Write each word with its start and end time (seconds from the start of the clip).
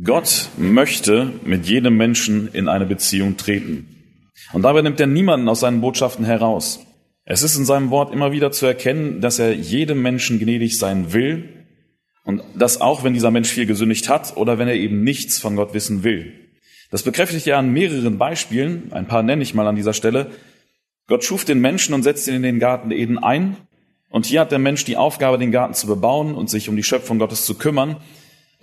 Gott 0.00 0.48
möchte 0.56 1.32
mit 1.44 1.66
jedem 1.66 1.98
Menschen 1.98 2.48
in 2.54 2.68
eine 2.68 2.86
Beziehung 2.86 3.36
treten. 3.36 3.88
Und 4.54 4.62
dabei 4.62 4.80
nimmt 4.80 4.98
er 5.00 5.06
niemanden 5.06 5.48
aus 5.50 5.60
seinen 5.60 5.82
Botschaften 5.82 6.24
heraus. 6.24 6.80
Es 7.24 7.42
ist 7.42 7.56
in 7.56 7.66
seinem 7.66 7.90
Wort 7.90 8.12
immer 8.12 8.32
wieder 8.32 8.50
zu 8.52 8.64
erkennen, 8.64 9.20
dass 9.20 9.38
er 9.38 9.52
jedem 9.52 10.00
Menschen 10.00 10.38
gnädig 10.38 10.78
sein 10.78 11.12
will 11.12 11.66
und 12.24 12.42
das 12.56 12.80
auch, 12.80 13.04
wenn 13.04 13.12
dieser 13.12 13.30
Mensch 13.30 13.50
viel 13.50 13.66
gesündigt 13.66 14.08
hat 14.08 14.36
oder 14.36 14.58
wenn 14.58 14.66
er 14.66 14.76
eben 14.76 15.04
nichts 15.04 15.38
von 15.38 15.56
Gott 15.56 15.74
wissen 15.74 16.02
will. 16.02 16.32
Das 16.90 17.02
bekräftigt 17.02 17.46
er 17.46 17.58
an 17.58 17.72
mehreren 17.72 18.16
Beispielen, 18.16 18.92
ein 18.92 19.06
paar 19.06 19.22
nenne 19.22 19.42
ich 19.42 19.54
mal 19.54 19.66
an 19.66 19.76
dieser 19.76 19.92
Stelle. 19.92 20.30
Gott 21.06 21.22
schuf 21.22 21.44
den 21.44 21.60
Menschen 21.60 21.94
und 21.94 22.02
setzte 22.02 22.30
ihn 22.30 22.36
in 22.36 22.42
den 22.42 22.58
Garten 22.58 22.92
Eden 22.92 23.18
ein. 23.18 23.56
Und 24.08 24.24
hier 24.24 24.40
hat 24.40 24.52
der 24.52 24.58
Mensch 24.58 24.84
die 24.84 24.96
Aufgabe, 24.96 25.38
den 25.38 25.52
Garten 25.52 25.74
zu 25.74 25.86
bebauen 25.86 26.34
und 26.34 26.48
sich 26.48 26.68
um 26.70 26.76
die 26.76 26.82
Schöpfung 26.82 27.18
Gottes 27.18 27.44
zu 27.44 27.56
kümmern. 27.56 27.96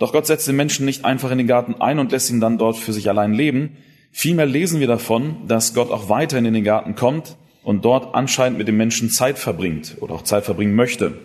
Doch 0.00 0.12
Gott 0.12 0.26
setzt 0.26 0.48
den 0.48 0.56
Menschen 0.56 0.86
nicht 0.86 1.04
einfach 1.04 1.30
in 1.30 1.38
den 1.38 1.46
Garten 1.46 1.74
ein 1.74 1.98
und 1.98 2.10
lässt 2.10 2.30
ihn 2.30 2.40
dann 2.40 2.56
dort 2.56 2.76
für 2.76 2.94
sich 2.94 3.10
allein 3.10 3.34
leben. 3.34 3.76
Vielmehr 4.10 4.46
lesen 4.46 4.80
wir 4.80 4.86
davon, 4.86 5.46
dass 5.46 5.74
Gott 5.74 5.90
auch 5.90 6.08
weiterhin 6.08 6.46
in 6.46 6.54
den 6.54 6.64
Garten 6.64 6.94
kommt 6.94 7.36
und 7.62 7.84
dort 7.84 8.14
anscheinend 8.14 8.56
mit 8.56 8.66
dem 8.66 8.78
Menschen 8.78 9.10
Zeit 9.10 9.38
verbringt 9.38 9.98
oder 10.00 10.14
auch 10.14 10.22
Zeit 10.22 10.44
verbringen 10.44 10.74
möchte. 10.74 11.18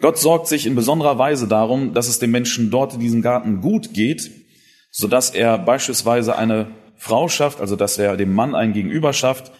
Gott 0.00 0.16
sorgt 0.16 0.46
sich 0.46 0.64
in 0.64 0.76
besonderer 0.76 1.18
Weise 1.18 1.48
darum, 1.48 1.92
dass 1.92 2.08
es 2.08 2.20
dem 2.20 2.30
Menschen 2.30 2.70
dort 2.70 2.94
in 2.94 3.00
diesem 3.00 3.20
Garten 3.20 3.60
gut 3.60 3.92
geht, 3.92 4.30
so 4.92 5.08
dass 5.08 5.30
er 5.30 5.58
beispielsweise 5.58 6.38
eine 6.38 6.68
Frau 6.96 7.28
schafft, 7.28 7.60
also 7.60 7.74
dass 7.74 7.98
er 7.98 8.16
dem 8.16 8.32
Mann 8.32 8.54
ein 8.54 8.72
Gegenüber 8.74 9.12
schafft, 9.12 9.50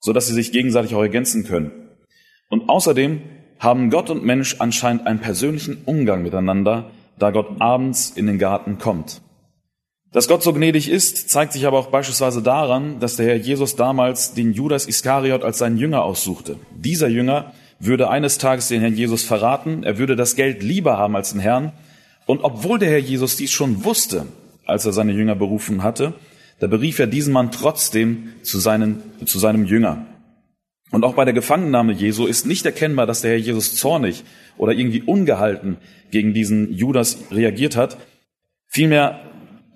so 0.00 0.12
dass 0.12 0.26
sie 0.26 0.34
sich 0.34 0.50
gegenseitig 0.50 0.96
auch 0.96 1.02
ergänzen 1.02 1.44
können. 1.44 1.70
Und 2.48 2.68
außerdem 2.68 3.22
haben 3.60 3.90
Gott 3.90 4.10
und 4.10 4.24
Mensch 4.24 4.56
anscheinend 4.58 5.06
einen 5.06 5.20
persönlichen 5.20 5.84
Umgang 5.84 6.24
miteinander, 6.24 6.90
da 7.20 7.30
Gott 7.30 7.60
abends 7.60 8.10
in 8.10 8.26
den 8.26 8.38
Garten 8.38 8.78
kommt. 8.78 9.20
Dass 10.12 10.26
Gott 10.26 10.42
so 10.42 10.52
gnädig 10.52 10.88
ist, 10.88 11.30
zeigt 11.30 11.52
sich 11.52 11.66
aber 11.66 11.78
auch 11.78 11.86
beispielsweise 11.86 12.42
daran, 12.42 12.98
dass 12.98 13.14
der 13.14 13.26
Herr 13.26 13.36
Jesus 13.36 13.76
damals 13.76 14.34
den 14.34 14.52
Judas 14.52 14.86
Iskariot 14.86 15.44
als 15.44 15.58
seinen 15.58 15.76
Jünger 15.76 16.02
aussuchte. 16.02 16.56
Dieser 16.74 17.06
Jünger 17.06 17.52
würde 17.78 18.10
eines 18.10 18.38
Tages 18.38 18.68
den 18.68 18.80
Herrn 18.80 18.96
Jesus 18.96 19.22
verraten, 19.22 19.84
er 19.84 19.98
würde 19.98 20.16
das 20.16 20.34
Geld 20.34 20.62
lieber 20.64 20.98
haben 20.98 21.14
als 21.14 21.30
den 21.30 21.40
Herrn. 21.40 21.72
Und 22.26 22.42
obwohl 22.42 22.80
der 22.80 22.90
Herr 22.90 22.98
Jesus 22.98 23.36
dies 23.36 23.52
schon 23.52 23.84
wusste, 23.84 24.26
als 24.66 24.84
er 24.84 24.92
seine 24.92 25.12
Jünger 25.12 25.36
berufen 25.36 25.82
hatte, 25.82 26.14
da 26.58 26.66
berief 26.66 26.98
er 26.98 27.06
diesen 27.06 27.32
Mann 27.32 27.52
trotzdem 27.52 28.30
zu, 28.42 28.58
seinen, 28.58 29.02
zu 29.24 29.38
seinem 29.38 29.64
Jünger. 29.64 30.06
Und 30.90 31.04
auch 31.04 31.14
bei 31.14 31.24
der 31.24 31.34
Gefangennahme 31.34 31.92
Jesu 31.92 32.26
ist 32.26 32.46
nicht 32.46 32.66
erkennbar, 32.66 33.06
dass 33.06 33.20
der 33.20 33.32
Herr 33.32 33.38
Jesus 33.38 33.76
zornig 33.76 34.24
oder 34.56 34.72
irgendwie 34.72 35.02
ungehalten 35.02 35.76
gegen 36.10 36.34
diesen 36.34 36.72
Judas 36.72 37.18
reagiert 37.30 37.76
hat. 37.76 37.96
Vielmehr, 38.66 39.20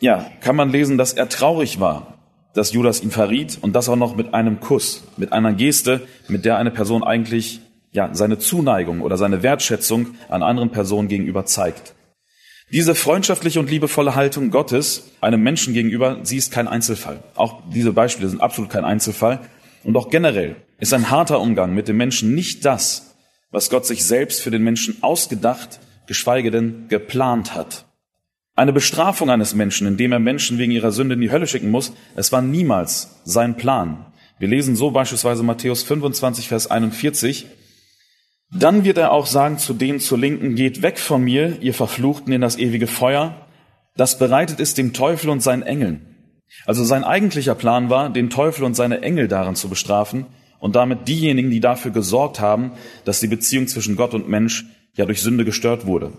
ja, 0.00 0.26
kann 0.40 0.56
man 0.56 0.70
lesen, 0.70 0.98
dass 0.98 1.12
er 1.12 1.28
traurig 1.28 1.78
war, 1.78 2.18
dass 2.54 2.72
Judas 2.72 3.02
ihn 3.02 3.10
verriet 3.10 3.58
und 3.60 3.74
das 3.74 3.88
auch 3.88 3.96
noch 3.96 4.16
mit 4.16 4.34
einem 4.34 4.60
Kuss, 4.60 5.04
mit 5.16 5.32
einer 5.32 5.52
Geste, 5.52 6.02
mit 6.28 6.44
der 6.44 6.58
eine 6.58 6.70
Person 6.70 7.04
eigentlich, 7.04 7.60
ja, 7.92 8.10
seine 8.12 8.38
Zuneigung 8.38 9.00
oder 9.00 9.16
seine 9.16 9.42
Wertschätzung 9.42 10.14
an 10.28 10.42
anderen 10.42 10.70
Personen 10.70 11.08
gegenüber 11.08 11.46
zeigt. 11.46 11.94
Diese 12.72 12.94
freundschaftliche 12.96 13.60
und 13.60 13.70
liebevolle 13.70 14.16
Haltung 14.16 14.50
Gottes 14.50 15.12
einem 15.20 15.42
Menschen 15.42 15.74
gegenüber, 15.74 16.18
sie 16.22 16.38
ist 16.38 16.50
kein 16.50 16.66
Einzelfall. 16.66 17.22
Auch 17.36 17.62
diese 17.72 17.92
Beispiele 17.92 18.28
sind 18.28 18.40
absolut 18.40 18.70
kein 18.70 18.84
Einzelfall. 18.84 19.40
Und 19.84 19.96
auch 19.96 20.08
generell 20.08 20.56
ist 20.78 20.92
ein 20.92 21.10
harter 21.10 21.40
Umgang 21.40 21.74
mit 21.74 21.88
dem 21.88 21.96
Menschen 21.96 22.34
nicht 22.34 22.64
das, 22.64 23.14
was 23.50 23.70
Gott 23.70 23.86
sich 23.86 24.04
selbst 24.04 24.42
für 24.42 24.50
den 24.50 24.62
Menschen 24.62 25.02
ausgedacht, 25.02 25.80
geschweige 26.06 26.50
denn 26.50 26.88
geplant 26.88 27.54
hat. 27.54 27.86
Eine 28.56 28.72
Bestrafung 28.72 29.30
eines 29.30 29.54
Menschen, 29.54 29.86
indem 29.86 30.12
er 30.12 30.18
Menschen 30.18 30.58
wegen 30.58 30.72
ihrer 30.72 30.92
Sünde 30.92 31.14
in 31.14 31.20
die 31.20 31.30
Hölle 31.30 31.46
schicken 31.46 31.70
muss, 31.70 31.92
es 32.14 32.32
war 32.32 32.42
niemals 32.42 33.20
sein 33.24 33.56
Plan. 33.56 34.06
Wir 34.38 34.48
lesen 34.48 34.76
so 34.76 34.90
beispielsweise 34.90 35.42
Matthäus 35.42 35.82
25, 35.82 36.48
Vers 36.48 36.70
41. 36.70 37.46
Dann 38.50 38.84
wird 38.84 38.98
er 38.98 39.12
auch 39.12 39.26
sagen 39.26 39.58
zu 39.58 39.74
denen 39.74 40.00
zur 40.00 40.18
Linken, 40.18 40.54
geht 40.54 40.82
weg 40.82 40.98
von 40.98 41.22
mir, 41.22 41.58
ihr 41.60 41.74
Verfluchten, 41.74 42.32
in 42.32 42.40
das 42.40 42.56
ewige 42.56 42.86
Feuer, 42.86 43.46
das 43.96 44.18
bereitet 44.18 44.60
ist 44.60 44.78
dem 44.78 44.92
Teufel 44.92 45.30
und 45.30 45.40
seinen 45.40 45.62
Engeln. 45.62 46.06
Also 46.66 46.84
sein 46.84 47.04
eigentlicher 47.04 47.54
Plan 47.54 47.90
war, 47.90 48.10
den 48.10 48.30
Teufel 48.30 48.64
und 48.64 48.74
seine 48.74 49.02
Engel 49.02 49.28
darin 49.28 49.54
zu 49.54 49.68
bestrafen 49.68 50.26
und 50.64 50.76
damit 50.76 51.08
diejenigen, 51.08 51.50
die 51.50 51.60
dafür 51.60 51.90
gesorgt 51.90 52.40
haben, 52.40 52.72
dass 53.04 53.20
die 53.20 53.26
Beziehung 53.26 53.66
zwischen 53.66 53.96
Gott 53.96 54.14
und 54.14 54.30
Mensch 54.30 54.64
ja 54.94 55.04
durch 55.04 55.20
Sünde 55.20 55.44
gestört 55.44 55.84
wurde. 55.84 56.14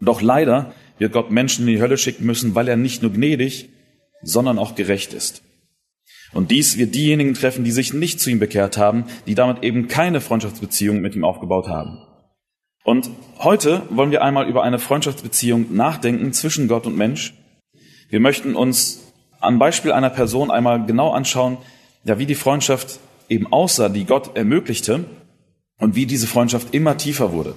Doch 0.00 0.22
leider 0.22 0.72
wird 0.96 1.12
Gott 1.12 1.30
Menschen 1.30 1.68
in 1.68 1.74
die 1.74 1.82
Hölle 1.82 1.98
schicken 1.98 2.24
müssen, 2.24 2.54
weil 2.54 2.66
er 2.66 2.78
nicht 2.78 3.02
nur 3.02 3.12
gnädig, 3.12 3.68
sondern 4.22 4.58
auch 4.58 4.74
gerecht 4.74 5.12
ist. 5.12 5.42
Und 6.32 6.50
dies 6.50 6.78
wird 6.78 6.94
diejenigen 6.94 7.34
treffen, 7.34 7.62
die 7.62 7.72
sich 7.72 7.92
nicht 7.92 8.20
zu 8.20 8.30
ihm 8.30 8.38
bekehrt 8.38 8.78
haben, 8.78 9.04
die 9.26 9.34
damit 9.34 9.62
eben 9.62 9.86
keine 9.86 10.22
Freundschaftsbeziehung 10.22 11.02
mit 11.02 11.14
ihm 11.14 11.24
aufgebaut 11.24 11.68
haben. 11.68 11.98
Und 12.84 13.10
heute 13.38 13.82
wollen 13.90 14.12
wir 14.12 14.24
einmal 14.24 14.48
über 14.48 14.62
eine 14.62 14.78
Freundschaftsbeziehung 14.78 15.76
nachdenken 15.76 16.32
zwischen 16.32 16.68
Gott 16.68 16.86
und 16.86 16.96
Mensch. 16.96 17.34
Wir 18.08 18.20
möchten 18.20 18.56
uns 18.56 19.12
am 19.40 19.58
Beispiel 19.58 19.92
einer 19.92 20.08
Person 20.08 20.50
einmal 20.50 20.86
genau 20.86 21.10
anschauen, 21.10 21.58
ja, 22.04 22.18
wie 22.18 22.24
die 22.24 22.34
Freundschaft 22.34 22.98
eben 23.30 23.50
aussah, 23.50 23.88
die 23.88 24.04
Gott 24.04 24.36
ermöglichte 24.36 25.04
und 25.78 25.94
wie 25.94 26.04
diese 26.04 26.26
Freundschaft 26.26 26.74
immer 26.74 26.98
tiefer 26.98 27.32
wurde. 27.32 27.54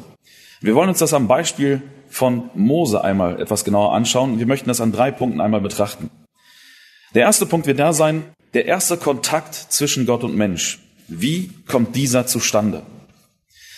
Wir 0.62 0.76
wollen 0.76 0.88
uns 0.88 1.00
das 1.00 1.14
am 1.14 1.28
Beispiel 1.28 1.82
von 2.08 2.50
Mose 2.54 3.04
einmal 3.04 3.42
etwas 3.42 3.66
genauer 3.66 3.94
anschauen. 3.94 4.40
Wir 4.40 4.46
möchten 4.46 4.70
das 4.70 4.80
an 4.80 4.94
drei 4.94 5.12
Punkten 5.12 5.42
einmal 5.42 5.60
betrachten. 5.60 6.10
Der 7.16 7.24
erste 7.24 7.46
Punkt 7.46 7.68
wird 7.68 7.80
da 7.80 7.92
sein, 7.92 8.24
der 8.54 8.66
erste 8.66 8.98
Kontakt 8.98 9.56
zwischen 9.56 10.06
Gott 10.06 10.24
und 10.24 10.36
Mensch. 10.36 10.80
Wie 11.08 11.52
kommt 11.68 11.96
dieser 11.96 12.26
zustande? 12.28 12.84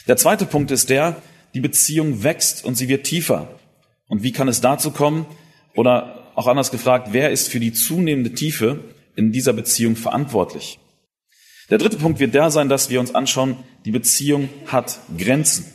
Der 0.08 0.18
zweite 0.18 0.46
Punkt 0.46 0.70
ist 0.70 0.90
der, 0.90 1.16
die 1.54 1.62
Beziehung 1.62 2.24
wächst 2.24 2.64
und 2.66 2.76
sie 2.76 2.88
wird 2.88 3.06
tiefer. 3.06 3.48
Und 4.08 4.22
wie 4.22 4.32
kann 4.32 4.48
es 4.48 4.62
dazu 4.62 4.92
kommen? 4.92 5.26
Oder 5.74 6.32
auch 6.36 6.48
anders 6.48 6.72
gefragt, 6.72 7.10
wer 7.12 7.32
ist 7.32 7.48
für 7.48 7.60
die 7.60 7.74
zunehmende 7.74 8.34
Tiefe 8.34 8.80
in 9.16 9.32
dieser 9.32 9.54
Beziehung 9.54 9.96
verantwortlich? 9.96 10.78
Der 11.70 11.80
dritte 11.80 11.98
Punkt 11.98 12.20
wird 12.20 12.36
der 12.36 12.52
sein, 12.52 12.70
dass 12.70 12.90
wir 12.90 13.00
uns 13.00 13.16
anschauen, 13.16 13.58
die 13.86 13.92
Beziehung 13.92 14.50
hat 14.68 15.00
Grenzen. 15.18 15.66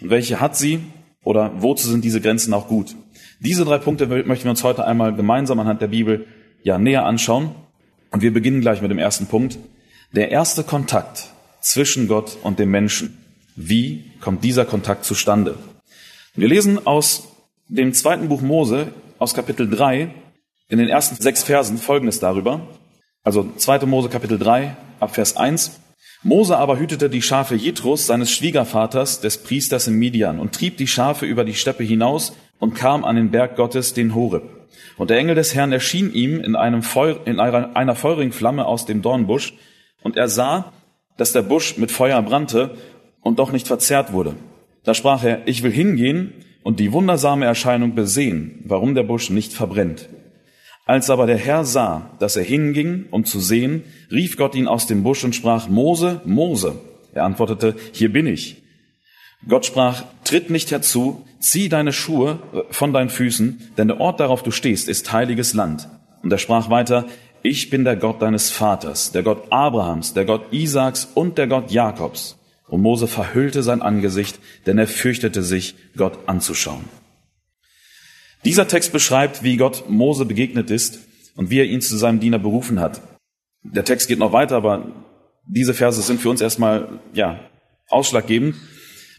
Und 0.00 0.10
welche 0.10 0.40
hat 0.40 0.56
sie 0.56 0.80
oder 1.24 1.52
wozu 1.58 1.88
sind 1.88 2.04
diese 2.04 2.20
Grenzen 2.20 2.54
auch 2.54 2.68
gut? 2.68 2.94
Diese 3.40 3.66
drei 3.66 3.78
Punkte 3.78 4.06
möchten 4.06 4.44
wir 4.44 4.50
uns 4.50 4.64
heute 4.64 4.86
einmal 4.86 5.14
gemeinsam 5.14 5.60
anhand 5.60 5.82
der 5.82 5.88
Bibel 5.88 6.26
ja 6.62 6.78
näher 6.78 7.04
anschauen. 7.04 7.54
Und 8.10 8.22
wir 8.22 8.32
beginnen 8.32 8.62
gleich 8.62 8.80
mit 8.80 8.90
dem 8.90 8.98
ersten 8.98 9.26
Punkt. 9.26 9.58
Der 10.12 10.30
erste 10.30 10.64
Kontakt 10.64 11.30
zwischen 11.60 12.08
Gott 12.08 12.38
und 12.42 12.58
dem 12.58 12.70
Menschen. 12.70 13.18
Wie 13.56 14.04
kommt 14.20 14.42
dieser 14.42 14.64
Kontakt 14.64 15.04
zustande? 15.04 15.56
Wir 16.34 16.48
lesen 16.48 16.86
aus 16.86 17.28
dem 17.68 17.92
zweiten 17.92 18.28
Buch 18.28 18.40
Mose 18.40 18.88
aus 19.18 19.34
Kapitel 19.34 19.68
3 19.68 20.14
in 20.68 20.78
den 20.78 20.88
ersten 20.88 21.16
sechs 21.16 21.42
Versen 21.42 21.76
folgendes 21.76 22.20
darüber. 22.20 22.66
Also 23.22 23.50
2. 23.56 23.86
Mose 23.86 24.08
Kapitel 24.08 24.38
3 24.38 24.76
ab 25.00 25.14
Vers 25.14 25.36
1. 25.36 25.80
Mose 26.22 26.56
aber 26.56 26.78
hütete 26.78 27.08
die 27.08 27.22
Schafe 27.22 27.54
Jethros, 27.54 28.06
seines 28.06 28.30
Schwiegervaters, 28.30 29.20
des 29.20 29.38
Priesters 29.38 29.86
in 29.86 29.94
Midian, 29.94 30.38
und 30.38 30.54
trieb 30.54 30.76
die 30.76 30.86
Schafe 30.86 31.26
über 31.26 31.44
die 31.44 31.54
Steppe 31.54 31.84
hinaus 31.84 32.32
und 32.58 32.74
kam 32.74 33.04
an 33.04 33.16
den 33.16 33.30
Berg 33.30 33.56
Gottes, 33.56 33.94
den 33.94 34.14
Horeb. 34.14 34.42
Und 34.96 35.10
der 35.10 35.18
Engel 35.18 35.34
des 35.34 35.54
Herrn 35.54 35.72
erschien 35.72 36.12
ihm 36.12 36.40
in, 36.40 36.56
einem 36.56 36.82
Feu 36.82 37.14
in 37.24 37.38
einer, 37.38 37.94
feurigen 37.94 38.32
Flamme 38.32 38.66
aus 38.66 38.86
dem 38.86 39.02
Dornbusch, 39.02 39.54
und 40.02 40.16
er 40.16 40.28
sah, 40.28 40.72
dass 41.16 41.32
der 41.32 41.42
Busch 41.42 41.76
mit 41.76 41.90
Feuer 41.90 42.20
brannte 42.22 42.76
und 43.20 43.38
doch 43.38 43.52
nicht 43.52 43.66
verzehrt 43.66 44.12
wurde. 44.12 44.34
Da 44.84 44.94
sprach 44.94 45.24
er, 45.24 45.46
ich 45.46 45.62
will 45.62 45.72
hingehen 45.72 46.32
und 46.62 46.80
die 46.80 46.92
wundersame 46.92 47.44
Erscheinung 47.44 47.94
besehen, 47.94 48.62
warum 48.64 48.94
der 48.94 49.02
Busch 49.02 49.30
nicht 49.30 49.52
verbrennt. 49.52 50.08
Als 50.86 51.10
aber 51.10 51.26
der 51.26 51.36
Herr 51.36 51.64
sah, 51.64 52.12
dass 52.20 52.36
er 52.36 52.44
hinging, 52.44 53.06
um 53.10 53.24
zu 53.24 53.40
sehen, 53.40 53.82
rief 54.10 54.36
Gott 54.36 54.54
ihn 54.54 54.68
aus 54.68 54.86
dem 54.86 55.02
Busch 55.02 55.24
und 55.24 55.34
sprach, 55.34 55.68
Mose, 55.68 56.20
Mose. 56.24 56.76
Er 57.12 57.24
antwortete, 57.24 57.74
hier 57.92 58.12
bin 58.12 58.28
ich. 58.28 58.62
Gott 59.48 59.66
sprach, 59.66 60.04
tritt 60.22 60.48
nicht 60.48 60.70
herzu, 60.70 61.26
zieh 61.40 61.68
deine 61.68 61.92
Schuhe 61.92 62.38
von 62.70 62.92
deinen 62.92 63.10
Füßen, 63.10 63.72
denn 63.76 63.88
der 63.88 64.00
Ort, 64.00 64.20
darauf 64.20 64.44
du 64.44 64.52
stehst, 64.52 64.88
ist 64.88 65.12
heiliges 65.12 65.54
Land. 65.54 65.88
Und 66.22 66.32
er 66.32 66.38
sprach 66.38 66.70
weiter, 66.70 67.06
ich 67.42 67.68
bin 67.68 67.84
der 67.84 67.96
Gott 67.96 68.22
deines 68.22 68.50
Vaters, 68.50 69.10
der 69.10 69.24
Gott 69.24 69.50
Abrahams, 69.50 70.14
der 70.14 70.24
Gott 70.24 70.52
Isaaks 70.52 71.08
und 71.14 71.36
der 71.36 71.48
Gott 71.48 71.72
Jakobs. 71.72 72.38
Und 72.68 72.82
Mose 72.82 73.08
verhüllte 73.08 73.64
sein 73.64 73.82
Angesicht, 73.82 74.38
denn 74.66 74.78
er 74.78 74.86
fürchtete 74.86 75.42
sich, 75.42 75.74
Gott 75.96 76.18
anzuschauen. 76.26 76.84
Dieser 78.44 78.68
Text 78.68 78.92
beschreibt, 78.92 79.42
wie 79.42 79.56
Gott 79.56 79.88
Mose 79.88 80.24
begegnet 80.24 80.70
ist 80.70 81.00
und 81.36 81.50
wie 81.50 81.58
er 81.58 81.64
ihn 81.64 81.80
zu 81.80 81.96
seinem 81.96 82.20
Diener 82.20 82.38
berufen 82.38 82.80
hat. 82.80 83.00
Der 83.62 83.84
Text 83.84 84.08
geht 84.08 84.18
noch 84.18 84.32
weiter, 84.32 84.56
aber 84.56 84.92
diese 85.46 85.74
Verse 85.74 86.00
sind 86.02 86.20
für 86.20 86.30
uns 86.30 86.40
erstmal, 86.40 87.00
ja, 87.12 87.40
ausschlaggebend. 87.88 88.56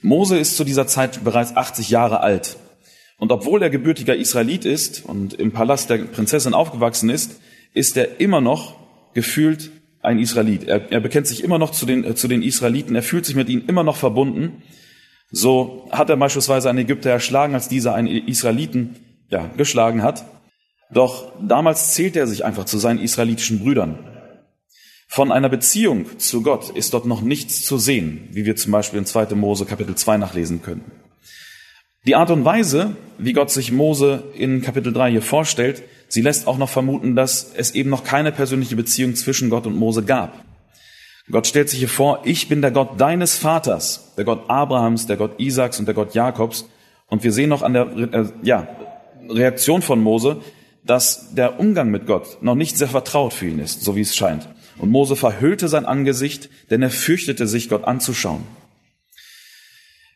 Mose 0.02 0.38
ist 0.38 0.58
zu 0.58 0.64
dieser 0.64 0.88
Zeit 0.88 1.24
bereits 1.24 1.56
80 1.56 1.90
Jahre 1.90 2.22
alt. 2.22 2.58
Und 3.18 3.32
obwohl 3.32 3.64
er 3.64 3.70
gebürtiger 3.70 4.16
Israelit 4.16 4.66
ist 4.66 5.04
und 5.06 5.34
im 5.34 5.52
Palast 5.52 5.90
der 5.90 5.98
Prinzessin 5.98 6.54
aufgewachsen 6.54 7.10
ist, 7.10 7.40
ist 7.74 7.98
er 7.98 8.20
immer 8.20 8.42
noch 8.42 8.76
gefühlt 9.14 9.72
ein 10.02 10.20
Israelit. 10.20 10.66
Er, 10.66 10.92
er 10.92 11.00
bekennt 11.00 11.28
sich 11.28 11.44
immer 11.44 11.58
noch 11.58 11.72
zu 11.72 11.86
den, 11.86 12.04
äh, 12.04 12.16
zu 12.16 12.28
den 12.28 12.44
Israeliten, 12.44 12.96
er 12.96 13.04
fühlt 13.04 13.26
sich 13.26 13.36
mit 13.36 13.50
ihnen 13.50 13.68
immer 13.68 13.84
noch 13.84 13.98
verbunden. 13.98 14.62
So 15.32 15.90
hat 15.92 16.10
er 16.10 16.18
beispielsweise 16.18 16.70
einen 16.70 16.80
Ägypter 16.80 17.10
erschlagen, 17.10 17.54
als 17.54 17.68
dieser 17.68 17.96
einen 17.96 18.08
Israeliten 18.08 18.96
ja, 19.30 19.50
geschlagen 19.58 20.04
hat. 20.04 20.26
Doch 20.92 21.32
damals 21.42 21.94
zählte 21.94 22.20
er 22.20 22.28
sich 22.28 22.46
einfach 22.46 22.66
zu 22.66 22.78
seinen 22.78 23.00
israelitischen 23.00 23.60
Brüdern. 23.60 24.00
Von 25.10 25.32
einer 25.32 25.50
Beziehung 25.50 26.20
zu 26.20 26.44
Gott 26.44 26.70
ist 26.70 26.94
dort 26.94 27.06
noch 27.06 27.22
nichts 27.22 27.64
zu 27.64 27.78
sehen, 27.78 28.28
wie 28.32 28.46
wir 28.46 28.56
zum 28.56 28.72
Beispiel 28.72 29.00
in 29.00 29.06
2. 29.06 29.36
Mose 29.36 29.66
Kapitel 29.66 29.96
2 29.96 30.18
nachlesen 30.18 30.62
können. 30.62 30.92
Die 32.06 32.16
Art 32.16 32.32
und 32.32 32.46
Weise, 32.46 32.96
wie 33.18 33.34
Gott 33.34 33.52
sich 33.52 33.72
Mose 33.72 34.24
in 34.34 34.62
Kapitel 34.62 34.94
3 34.94 35.12
hier 35.12 35.22
vorstellt, 35.22 35.84
sie 36.08 36.22
lässt 36.22 36.48
auch 36.48 36.58
noch 36.58 36.70
vermuten, 36.70 37.16
dass 37.16 37.52
es 37.56 37.72
eben 37.72 37.90
noch 37.90 38.04
keine 38.04 38.32
persönliche 38.32 38.76
Beziehung 38.76 39.16
zwischen 39.16 39.50
Gott 39.50 39.66
und 39.66 39.76
Mose 39.76 40.04
gab. 40.04 40.46
Gott 41.30 41.48
stellt 41.48 41.70
sich 41.70 41.80
hier 41.80 41.90
vor, 41.90 42.22
ich 42.24 42.48
bin 42.48 42.62
der 42.62 42.72
Gott 42.72 43.02
deines 43.02 43.38
Vaters, 43.38 44.14
der 44.16 44.24
Gott 44.24 44.50
Abrahams, 44.50 45.08
der 45.08 45.18
Gott 45.18 45.38
Isaaks 45.40 45.80
und 45.80 45.86
der 45.86 45.96
Gott 45.96 46.14
Jakobs. 46.16 46.70
Und 47.08 47.24
wir 47.24 47.34
sehen 47.34 47.50
noch 47.50 47.62
an 47.62 47.74
der 47.74 47.88
äh, 48.14 48.26
ja, 48.44 48.68
Reaktion 49.30 49.82
von 49.82 50.02
Mose, 50.02 50.42
dass 50.84 51.34
der 51.34 51.60
Umgang 51.60 51.90
mit 51.90 52.06
Gott 52.06 52.42
noch 52.42 52.56
nicht 52.56 52.78
sehr 52.78 52.88
vertraut 52.88 53.34
für 53.34 53.48
ihn 53.48 53.60
ist, 53.60 53.82
so 53.82 53.96
wie 53.96 54.02
es 54.02 54.16
scheint. 54.16 54.48
Und 54.78 54.90
Mose 54.90 55.16
verhüllte 55.16 55.68
sein 55.68 55.86
Angesicht, 55.86 56.50
denn 56.70 56.82
er 56.82 56.92
fürchtete 56.92 57.48
sich, 57.48 57.70
Gott 57.70 57.84
anzuschauen. 57.84 58.44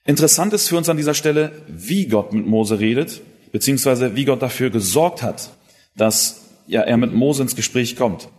Interessant 0.05 0.53
ist 0.53 0.67
für 0.67 0.77
uns 0.77 0.89
an 0.89 0.97
dieser 0.97 1.13
Stelle, 1.13 1.51
wie 1.67 2.07
Gott 2.07 2.33
mit 2.33 2.47
Mose 2.47 2.79
redet, 2.79 3.21
beziehungsweise 3.51 4.15
wie 4.15 4.25
Gott 4.25 4.41
dafür 4.41 4.69
gesorgt 4.69 5.21
hat, 5.21 5.51
dass 5.95 6.41
ja, 6.67 6.81
er 6.81 6.97
mit 6.97 7.13
Mose 7.13 7.43
ins 7.43 7.55
Gespräch 7.55 7.95
kommt. 7.95 8.29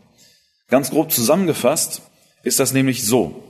Ganz 0.68 0.90
grob 0.90 1.12
zusammengefasst 1.12 2.02
ist 2.42 2.58
das 2.58 2.72
nämlich 2.72 3.04
so. 3.04 3.42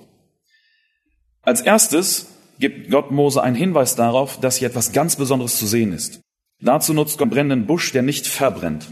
Als 1.43 1.61
erstes 1.61 2.27
gibt 2.59 2.91
Gott 2.91 3.11
Mose 3.11 3.43
einen 3.43 3.57
Hinweis 3.57 3.97
darauf, 3.97 4.41
dass 4.41 4.57
hier 4.57 4.69
etwas 4.69 4.93
ganz 4.93 5.17
Besonderes 5.17 5.59
zu 5.59 5.67
sehen 5.67 5.93
ist. 5.93 6.21
Dazu 6.63 6.95
nutzt 6.95 7.19
Gott 7.19 7.27
einen 7.27 7.31
brennenden 7.31 7.67
Busch, 7.67 7.93
der 7.93 8.03
nicht 8.03 8.27
verbrennt. 8.27 8.87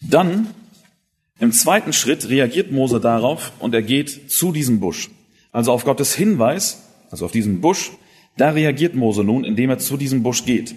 Dann 0.00 0.48
im 1.40 1.52
zweiten 1.52 1.92
Schritt 1.92 2.28
reagiert 2.28 2.70
Mose 2.70 3.00
darauf 3.00 3.52
und 3.58 3.74
er 3.74 3.82
geht 3.82 4.30
zu 4.30 4.52
diesem 4.52 4.78
Busch. 4.80 5.10
Also 5.50 5.72
auf 5.72 5.84
Gottes 5.84 6.14
Hinweis, 6.14 6.82
also 7.10 7.24
auf 7.24 7.32
diesen 7.32 7.60
Busch, 7.60 7.90
da 8.36 8.50
reagiert 8.50 8.94
Mose 8.94 9.24
nun, 9.24 9.44
indem 9.44 9.70
er 9.70 9.78
zu 9.78 9.96
diesem 9.96 10.22
Busch 10.22 10.44
geht. 10.44 10.74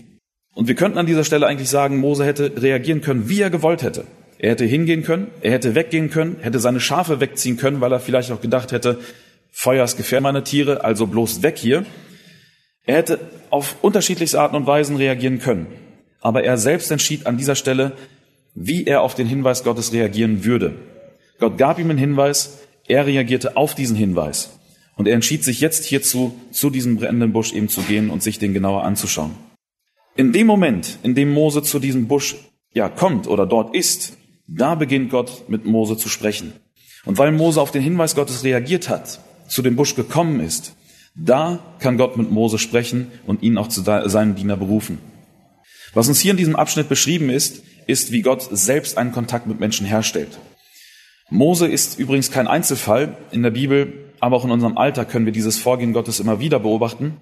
Und 0.56 0.68
wir 0.68 0.76
könnten 0.76 0.98
an 0.98 1.06
dieser 1.06 1.24
Stelle 1.24 1.46
eigentlich 1.46 1.70
sagen, 1.70 1.98
Mose 1.98 2.26
hätte 2.26 2.52
reagieren 2.62 3.02
können, 3.02 3.30
wie 3.30 3.42
er 3.42 3.52
gewollt 3.52 3.84
hätte. 3.84 4.06
Er 4.40 4.52
hätte 4.52 4.66
hingehen 4.66 5.04
können, 5.04 5.28
er 5.42 5.52
hätte 5.52 5.76
weggehen 5.76 6.10
können, 6.10 6.38
hätte 6.42 6.60
seine 6.60 6.80
Schafe 6.80 7.20
wegziehen 7.20 7.58
können, 7.58 7.82
weil 7.82 7.92
er 7.92 8.00
vielleicht 8.00 8.32
auch 8.32 8.42
gedacht 8.42 8.72
hätte, 8.72 9.00
Feuer 9.52 9.84
ist 9.84 9.98
gefährlich 9.98 10.24
meine 10.24 10.44
Tiere, 10.44 10.84
also 10.84 11.08
bloß 11.08 11.42
weg 11.42 11.58
hier. 11.58 11.86
Er 12.86 12.98
hätte 12.98 13.20
auf 13.50 13.78
unterschiedlichste 13.82 14.40
Arten 14.40 14.56
und 14.56 14.68
Weisen 14.68 14.96
reagieren 14.96 15.40
können. 15.40 15.68
Aber 16.22 16.44
er 16.44 16.58
selbst 16.58 16.92
entschied 16.92 17.26
an 17.26 17.38
dieser 17.38 17.56
Stelle, 17.56 17.94
wie 18.56 18.86
er 18.86 19.02
auf 19.02 19.16
den 19.16 19.28
Hinweis 19.28 19.64
Gottes 19.64 19.94
reagieren 19.94 20.44
würde. 20.44 20.74
Gott 21.40 21.58
gab 21.58 21.78
ihm 21.78 21.90
einen 21.90 22.00
Hinweis, 22.00 22.60
er 22.88 23.06
reagierte 23.06 23.56
auf 23.56 23.76
diesen 23.76 23.96
Hinweis. 23.96 24.50
Und 24.96 25.08
er 25.08 25.14
entschied 25.14 25.44
sich 25.44 25.62
jetzt 25.62 25.86
hierzu, 25.86 26.36
zu 26.52 26.72
diesem 26.72 26.98
brennenden 26.98 27.34
Busch 27.34 27.54
eben 27.54 27.70
zu 27.70 27.82
gehen 27.82 28.10
und 28.10 28.24
sich 28.24 28.40
den 28.40 28.54
genauer 28.54 28.84
anzuschauen. 28.84 29.36
In 30.16 30.34
dem 30.34 30.48
Moment, 30.48 30.98
in 31.04 31.14
dem 31.14 31.32
Mose 31.32 31.62
zu 31.62 31.78
diesem 31.78 32.08
Busch 32.08 32.36
ja 32.74 32.90
kommt 32.90 33.28
oder 33.28 33.46
dort 33.46 33.76
ist, 33.76 34.18
da 34.48 34.74
beginnt 34.74 35.12
Gott 35.12 35.44
mit 35.48 35.66
Mose 35.66 35.98
zu 35.98 36.10
sprechen. 36.10 36.54
Und 37.06 37.20
weil 37.20 37.32
Mose 37.32 37.62
auf 37.62 37.72
den 37.72 37.84
Hinweis 37.84 38.16
Gottes 38.16 38.44
reagiert 38.44 38.90
hat, 38.90 39.20
zu 39.48 39.62
dem 39.62 39.76
Busch 39.76 39.94
gekommen 39.94 40.40
ist, 40.40 40.74
da 41.16 41.60
kann 41.80 41.98
Gott 41.98 42.18
mit 42.18 42.32
Mose 42.32 42.58
sprechen 42.58 43.12
und 43.28 43.44
ihn 43.44 43.58
auch 43.58 43.68
zu 43.68 43.82
seinem 43.82 44.36
Diener 44.36 44.58
berufen. 44.58 44.98
Was 45.98 46.08
uns 46.08 46.20
hier 46.20 46.30
in 46.30 46.38
diesem 46.38 46.56
Abschnitt 46.56 46.90
beschrieben 46.90 47.32
ist, 47.32 47.64
ist, 47.88 48.12
wie 48.12 48.22
Gott 48.22 48.48
selbst 48.52 49.00
einen 49.00 49.12
Kontakt 49.12 49.48
mit 49.48 49.60
Menschen 49.60 49.88
herstellt. 49.88 50.38
Mose 51.32 51.66
ist 51.66 51.98
übrigens 51.98 52.30
kein 52.30 52.48
Einzelfall. 52.48 53.18
In 53.32 53.42
der 53.42 53.50
Bibel, 53.50 54.12
aber 54.20 54.36
auch 54.36 54.46
in 54.46 54.52
unserem 54.52 54.78
Alter 54.78 55.06
können 55.06 55.26
wir 55.26 55.34
dieses 55.34 55.58
Vorgehen 55.58 55.94
Gottes 55.94 56.20
immer 56.20 56.40
wieder 56.40 56.60
beobachten. 56.60 57.18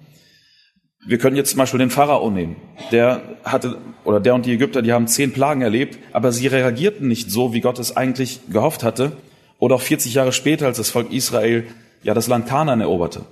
Wir 1.06 1.16
können 1.16 1.36
jetzt 1.36 1.52
zum 1.52 1.58
Beispiel 1.58 1.78
den 1.78 1.88
Pharao 1.88 2.30
nehmen. 2.30 2.56
Der 2.92 3.38
hatte, 3.44 3.78
oder 4.04 4.20
der 4.20 4.34
und 4.34 4.44
die 4.44 4.52
Ägypter, 4.52 4.82
die 4.82 4.92
haben 4.92 5.06
zehn 5.06 5.32
Plagen 5.32 5.62
erlebt, 5.62 5.98
aber 6.12 6.30
sie 6.30 6.46
reagierten 6.46 7.08
nicht 7.08 7.30
so, 7.30 7.54
wie 7.54 7.62
Gott 7.62 7.78
es 7.78 7.96
eigentlich 7.96 8.40
gehofft 8.52 8.82
hatte. 8.82 9.12
Oder 9.58 9.76
auch 9.76 9.80
40 9.80 10.12
Jahre 10.12 10.32
später, 10.32 10.66
als 10.66 10.76
das 10.76 10.90
Volk 10.90 11.10
Israel 11.14 11.64
ja 12.02 12.12
das 12.12 12.26
Land 12.26 12.46
Kanaan 12.46 12.82
eroberte. 12.82 13.24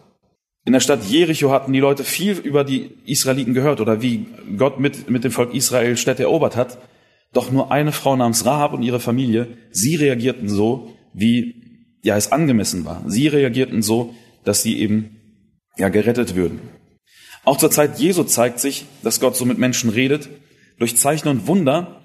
In 0.64 0.72
der 0.72 0.80
Stadt 0.80 1.04
Jericho 1.04 1.50
hatten 1.50 1.72
die 1.72 1.80
Leute 1.80 2.04
viel 2.04 2.38
über 2.38 2.64
die 2.64 2.90
Israeliten 3.04 3.52
gehört 3.52 3.80
oder 3.80 4.00
wie 4.00 4.26
Gott 4.56 4.80
mit, 4.80 5.10
mit 5.10 5.22
dem 5.22 5.30
Volk 5.30 5.54
Israel 5.54 5.96
Städte 5.96 6.22
erobert 6.22 6.56
hat. 6.56 6.78
Doch 7.34 7.50
nur 7.50 7.70
eine 7.70 7.92
Frau 7.92 8.16
namens 8.16 8.46
Rahab 8.46 8.72
und 8.72 8.82
ihre 8.82 9.00
Familie, 9.00 9.58
sie 9.72 9.96
reagierten 9.96 10.48
so, 10.48 10.90
wie 11.12 11.88
ja 12.02 12.16
es 12.16 12.32
angemessen 12.32 12.84
war. 12.86 13.02
Sie 13.06 13.28
reagierten 13.28 13.82
so, 13.82 14.14
dass 14.44 14.62
sie 14.62 14.78
eben 14.78 15.16
ja 15.76 15.90
gerettet 15.90 16.34
würden. 16.34 16.60
Auch 17.44 17.58
zur 17.58 17.70
Zeit 17.70 17.98
Jesu 17.98 18.24
zeigt 18.24 18.58
sich, 18.58 18.86
dass 19.02 19.20
Gott 19.20 19.36
so 19.36 19.44
mit 19.44 19.58
Menschen 19.58 19.90
redet. 19.90 20.30
Durch 20.78 20.96
Zeichen 20.96 21.28
und 21.28 21.46
Wunder, 21.46 22.00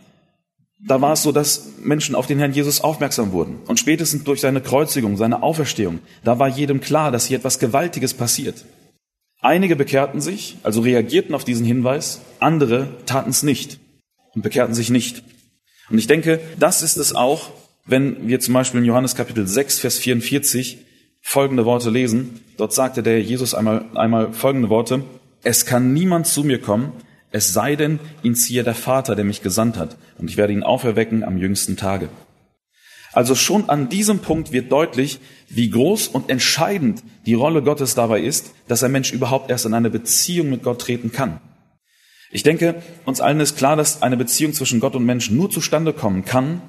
da 0.80 1.02
war 1.02 1.14
es 1.14 1.24
so, 1.24 1.32
dass 1.32 1.74
Menschen 1.82 2.16
auf 2.16 2.26
den 2.26 2.40
Herrn 2.40 2.54
Jesus 2.54 2.82
aufmerksam 2.82 3.32
wurden. 3.34 3.58
Und 3.68 3.80
spätestens 3.80 4.24
durch 4.24 4.40
seine 4.40 4.62
Kreuzigung, 4.62 5.18
seine 5.18 5.44
Auferstehung, 5.44 6.00
da 6.24 6.40
war 6.40 6.48
jedem 6.48 6.80
klar, 6.80 7.12
dass 7.12 7.26
hier 7.26 7.38
etwas 7.38 7.60
Gewaltiges 7.60 8.14
passiert. 8.14 8.66
Einige 9.42 9.76
bekehrten 9.76 10.22
sich, 10.22 10.58
also 10.64 10.82
reagierten 10.82 11.36
auf 11.36 11.44
diesen 11.44 11.66
Hinweis, 11.66 12.22
andere 12.40 12.88
taten 13.06 13.30
es 13.30 13.44
nicht 13.44 13.80
und 14.34 14.42
bekehrten 14.42 14.74
sich 14.74 14.90
nicht. 14.90 15.24
Und 15.90 15.98
ich 15.98 16.08
denke, 16.08 16.40
das 16.60 16.82
ist 16.82 16.98
es 16.98 17.14
auch, 17.14 17.52
wenn 17.86 18.28
wir 18.28 18.40
zum 18.40 18.54
Beispiel 18.54 18.80
in 18.80 18.86
Johannes 18.86 19.16
Kapitel 19.16 19.48
6, 19.48 19.80
Vers 19.80 19.98
44 19.98 20.78
folgende 21.22 21.66
Worte 21.66 21.90
lesen. 21.90 22.42
Dort 22.58 22.74
sagte 22.74 23.04
der 23.04 23.22
Jesus 23.22 23.54
einmal, 23.54 23.86
einmal 23.96 24.34
folgende 24.34 24.70
Worte. 24.70 25.04
Es 25.44 25.66
kann 25.66 25.94
niemand 25.94 26.28
zu 26.28 26.44
mir 26.44 26.60
kommen, 26.60 26.92
es 27.32 27.54
sei 27.54 27.76
denn, 27.76 28.00
ihn 28.24 28.36
ziehe 28.36 28.64
der 28.64 28.76
Vater, 28.76 29.16
der 29.16 29.26
mich 29.26 29.42
gesandt 29.42 29.78
hat, 29.78 29.98
und 30.18 30.30
ich 30.30 30.38
werde 30.38 30.54
ihn 30.54 30.64
auferwecken 30.64 31.24
am 31.24 31.38
jüngsten 31.38 31.78
Tage. 31.78 32.10
Also 33.12 33.36
schon 33.36 33.70
an 33.70 33.90
diesem 33.90 34.20
Punkt 34.20 34.52
wird 34.52 34.72
deutlich, 34.72 35.20
wie 35.48 35.70
groß 35.70 36.08
und 36.08 36.30
entscheidend 36.30 37.04
die 37.26 37.34
Rolle 37.34 37.64
Gottes 37.64 37.96
dabei 37.96 38.22
ist, 38.22 38.54
dass 38.68 38.84
ein 38.84 38.92
Mensch 38.92 39.12
überhaupt 39.12 39.50
erst 39.50 39.66
in 39.66 39.74
eine 39.74 39.90
Beziehung 39.90 40.50
mit 40.50 40.64
Gott 40.64 40.82
treten 40.82 41.12
kann. 41.12 41.40
Ich 42.32 42.44
denke, 42.44 42.84
uns 43.06 43.22
allen 43.22 43.40
ist 43.40 43.58
klar, 43.58 43.76
dass 43.76 44.04
eine 44.04 44.18
Beziehung 44.18 44.54
zwischen 44.54 44.80
Gott 44.80 44.96
und 44.96 45.06
Mensch 45.06 45.32
nur 45.32 45.50
zustande 45.50 45.94
kommen 45.94 46.26
kann, 46.26 46.62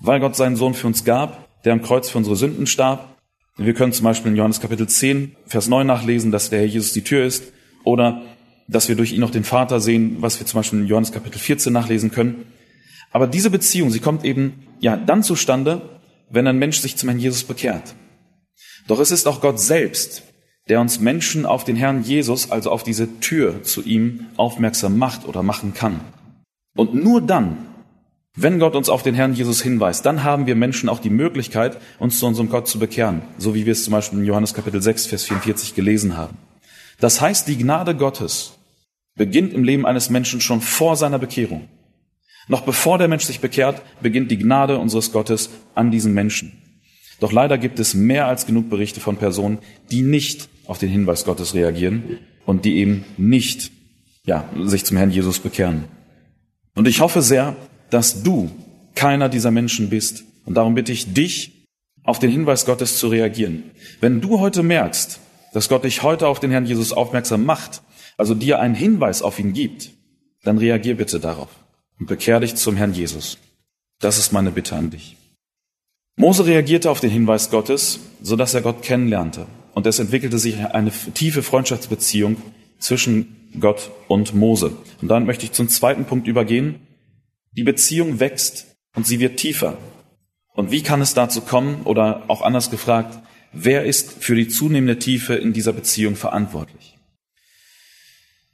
weil 0.00 0.18
Gott 0.18 0.34
seinen 0.34 0.56
Sohn 0.56 0.74
für 0.74 0.88
uns 0.88 1.04
gab, 1.04 1.62
der 1.62 1.72
am 1.72 1.82
Kreuz 1.82 2.10
für 2.10 2.18
unsere 2.18 2.34
Sünden 2.34 2.66
starb. 2.66 3.16
Wir 3.56 3.74
können 3.74 3.92
zum 3.92 4.04
Beispiel 4.04 4.32
in 4.32 4.36
Johannes 4.36 4.60
Kapitel 4.60 4.88
10, 4.88 5.36
Vers 5.46 5.68
9 5.68 5.86
nachlesen, 5.86 6.32
dass 6.32 6.50
der 6.50 6.58
Herr 6.58 6.66
Jesus 6.66 6.92
die 6.92 7.04
Tür 7.04 7.24
ist, 7.24 7.52
oder 7.84 8.22
dass 8.68 8.88
wir 8.88 8.96
durch 8.96 9.12
ihn 9.12 9.20
noch 9.20 9.30
den 9.30 9.44
Vater 9.44 9.80
sehen, 9.80 10.16
was 10.20 10.38
wir 10.38 10.46
zum 10.46 10.60
Beispiel 10.60 10.80
in 10.80 10.86
Johannes 10.86 11.12
Kapitel 11.12 11.38
14 11.38 11.72
nachlesen 11.72 12.10
können. 12.10 12.46
Aber 13.12 13.26
diese 13.26 13.50
Beziehung, 13.50 13.90
sie 13.90 14.00
kommt 14.00 14.24
eben 14.24 14.66
ja 14.80 14.96
dann 14.96 15.22
zustande, 15.22 15.82
wenn 16.30 16.46
ein 16.46 16.58
Mensch 16.58 16.78
sich 16.78 16.96
zum 16.96 17.08
Herrn 17.08 17.20
Jesus 17.20 17.44
bekehrt. 17.44 17.94
Doch 18.86 19.00
es 19.00 19.10
ist 19.10 19.26
auch 19.28 19.40
Gott 19.40 19.60
selbst, 19.60 20.22
der 20.68 20.80
uns 20.80 20.98
Menschen 20.98 21.46
auf 21.46 21.64
den 21.64 21.76
Herrn 21.76 22.02
Jesus, 22.02 22.50
also 22.50 22.70
auf 22.70 22.82
diese 22.82 23.20
Tür 23.20 23.62
zu 23.62 23.82
ihm 23.82 24.26
aufmerksam 24.36 24.98
macht 24.98 25.26
oder 25.28 25.42
machen 25.42 25.74
kann. 25.74 26.00
Und 26.74 26.94
nur 26.94 27.20
dann, 27.20 27.58
wenn 28.34 28.58
Gott 28.58 28.74
uns 28.74 28.88
auf 28.88 29.02
den 29.02 29.14
Herrn 29.14 29.34
Jesus 29.34 29.62
hinweist, 29.62 30.04
dann 30.04 30.24
haben 30.24 30.46
wir 30.46 30.56
Menschen 30.56 30.88
auch 30.88 30.98
die 30.98 31.10
Möglichkeit, 31.10 31.78
uns 31.98 32.18
zu 32.18 32.26
unserem 32.26 32.48
Gott 32.48 32.66
zu 32.66 32.78
bekehren, 32.78 33.22
so 33.38 33.54
wie 33.54 33.66
wir 33.66 33.72
es 33.72 33.84
zum 33.84 33.92
Beispiel 33.92 34.18
in 34.18 34.24
Johannes 34.24 34.54
Kapitel 34.54 34.82
6, 34.82 35.06
Vers 35.06 35.24
44 35.24 35.74
gelesen 35.74 36.16
haben. 36.16 36.36
Das 37.00 37.20
heißt, 37.20 37.48
die 37.48 37.58
Gnade 37.58 37.94
Gottes 37.94 38.58
beginnt 39.16 39.52
im 39.52 39.64
Leben 39.64 39.86
eines 39.86 40.10
Menschen 40.10 40.40
schon 40.40 40.60
vor 40.60 40.96
seiner 40.96 41.18
Bekehrung. 41.18 41.68
Noch 42.48 42.62
bevor 42.62 42.98
der 42.98 43.08
Mensch 43.08 43.24
sich 43.24 43.40
bekehrt, 43.40 43.82
beginnt 44.00 44.30
die 44.30 44.38
Gnade 44.38 44.78
unseres 44.78 45.12
Gottes 45.12 45.50
an 45.74 45.90
diesen 45.90 46.12
Menschen. 46.12 46.52
Doch 47.20 47.32
leider 47.32 47.58
gibt 47.58 47.78
es 47.78 47.94
mehr 47.94 48.26
als 48.26 48.46
genug 48.46 48.68
Berichte 48.68 49.00
von 49.00 49.16
Personen, 49.16 49.58
die 49.90 50.02
nicht 50.02 50.48
auf 50.66 50.78
den 50.78 50.90
Hinweis 50.90 51.24
Gottes 51.24 51.54
reagieren 51.54 52.18
und 52.44 52.64
die 52.64 52.76
eben 52.76 53.04
nicht, 53.16 53.70
ja, 54.26 54.48
sich 54.64 54.84
zum 54.84 54.96
Herrn 54.96 55.10
Jesus 55.10 55.38
bekehren. 55.38 55.84
Und 56.74 56.88
ich 56.88 57.00
hoffe 57.00 57.22
sehr, 57.22 57.56
dass 57.90 58.22
du 58.22 58.50
keiner 58.94 59.28
dieser 59.28 59.50
Menschen 59.50 59.90
bist. 59.90 60.24
Und 60.44 60.54
darum 60.54 60.74
bitte 60.74 60.92
ich 60.92 61.14
dich, 61.14 61.52
auf 62.02 62.18
den 62.18 62.30
Hinweis 62.30 62.66
Gottes 62.66 62.98
zu 62.98 63.08
reagieren. 63.08 63.62
Wenn 64.00 64.20
du 64.20 64.40
heute 64.40 64.62
merkst, 64.62 65.20
dass 65.54 65.68
Gott 65.68 65.84
dich 65.84 66.02
heute 66.02 66.26
auf 66.26 66.40
den 66.40 66.50
Herrn 66.50 66.66
Jesus 66.66 66.92
aufmerksam 66.92 67.44
macht, 67.44 67.82
also 68.18 68.34
dir 68.34 68.58
einen 68.58 68.74
Hinweis 68.74 69.22
auf 69.22 69.38
ihn 69.38 69.52
gibt, 69.52 69.90
dann 70.42 70.58
reagier 70.58 70.96
bitte 70.96 71.20
darauf 71.20 71.48
und 72.00 72.06
bekehr 72.06 72.40
dich 72.40 72.56
zum 72.56 72.76
Herrn 72.76 72.92
Jesus. 72.92 73.38
Das 74.00 74.18
ist 74.18 74.32
meine 74.32 74.50
Bitte 74.50 74.74
an 74.74 74.90
dich. 74.90 75.16
Mose 76.16 76.44
reagierte 76.44 76.90
auf 76.90 76.98
den 76.98 77.10
Hinweis 77.10 77.50
Gottes, 77.50 78.00
so 78.20 78.34
dass 78.34 78.54
er 78.54 78.62
Gott 78.62 78.82
kennenlernte. 78.82 79.46
Und 79.74 79.86
es 79.86 80.00
entwickelte 80.00 80.40
sich 80.40 80.58
eine 80.58 80.90
tiefe 80.90 81.44
Freundschaftsbeziehung 81.44 82.36
zwischen 82.80 83.50
Gott 83.60 83.92
und 84.08 84.34
Mose. 84.34 84.72
Und 85.00 85.08
dann 85.08 85.24
möchte 85.24 85.44
ich 85.44 85.52
zum 85.52 85.68
zweiten 85.68 86.04
Punkt 86.04 86.26
übergehen. 86.26 86.80
Die 87.52 87.62
Beziehung 87.62 88.18
wächst 88.18 88.74
und 88.96 89.06
sie 89.06 89.20
wird 89.20 89.38
tiefer. 89.38 89.78
Und 90.52 90.72
wie 90.72 90.82
kann 90.82 91.00
es 91.00 91.14
dazu 91.14 91.42
kommen? 91.42 91.82
Oder 91.84 92.24
auch 92.26 92.42
anders 92.42 92.70
gefragt, 92.70 93.20
wer 93.54 93.84
ist 93.84 94.22
für 94.22 94.34
die 94.34 94.48
zunehmende 94.48 94.98
Tiefe 94.98 95.34
in 95.34 95.52
dieser 95.52 95.72
Beziehung 95.72 96.16
verantwortlich? 96.16 96.96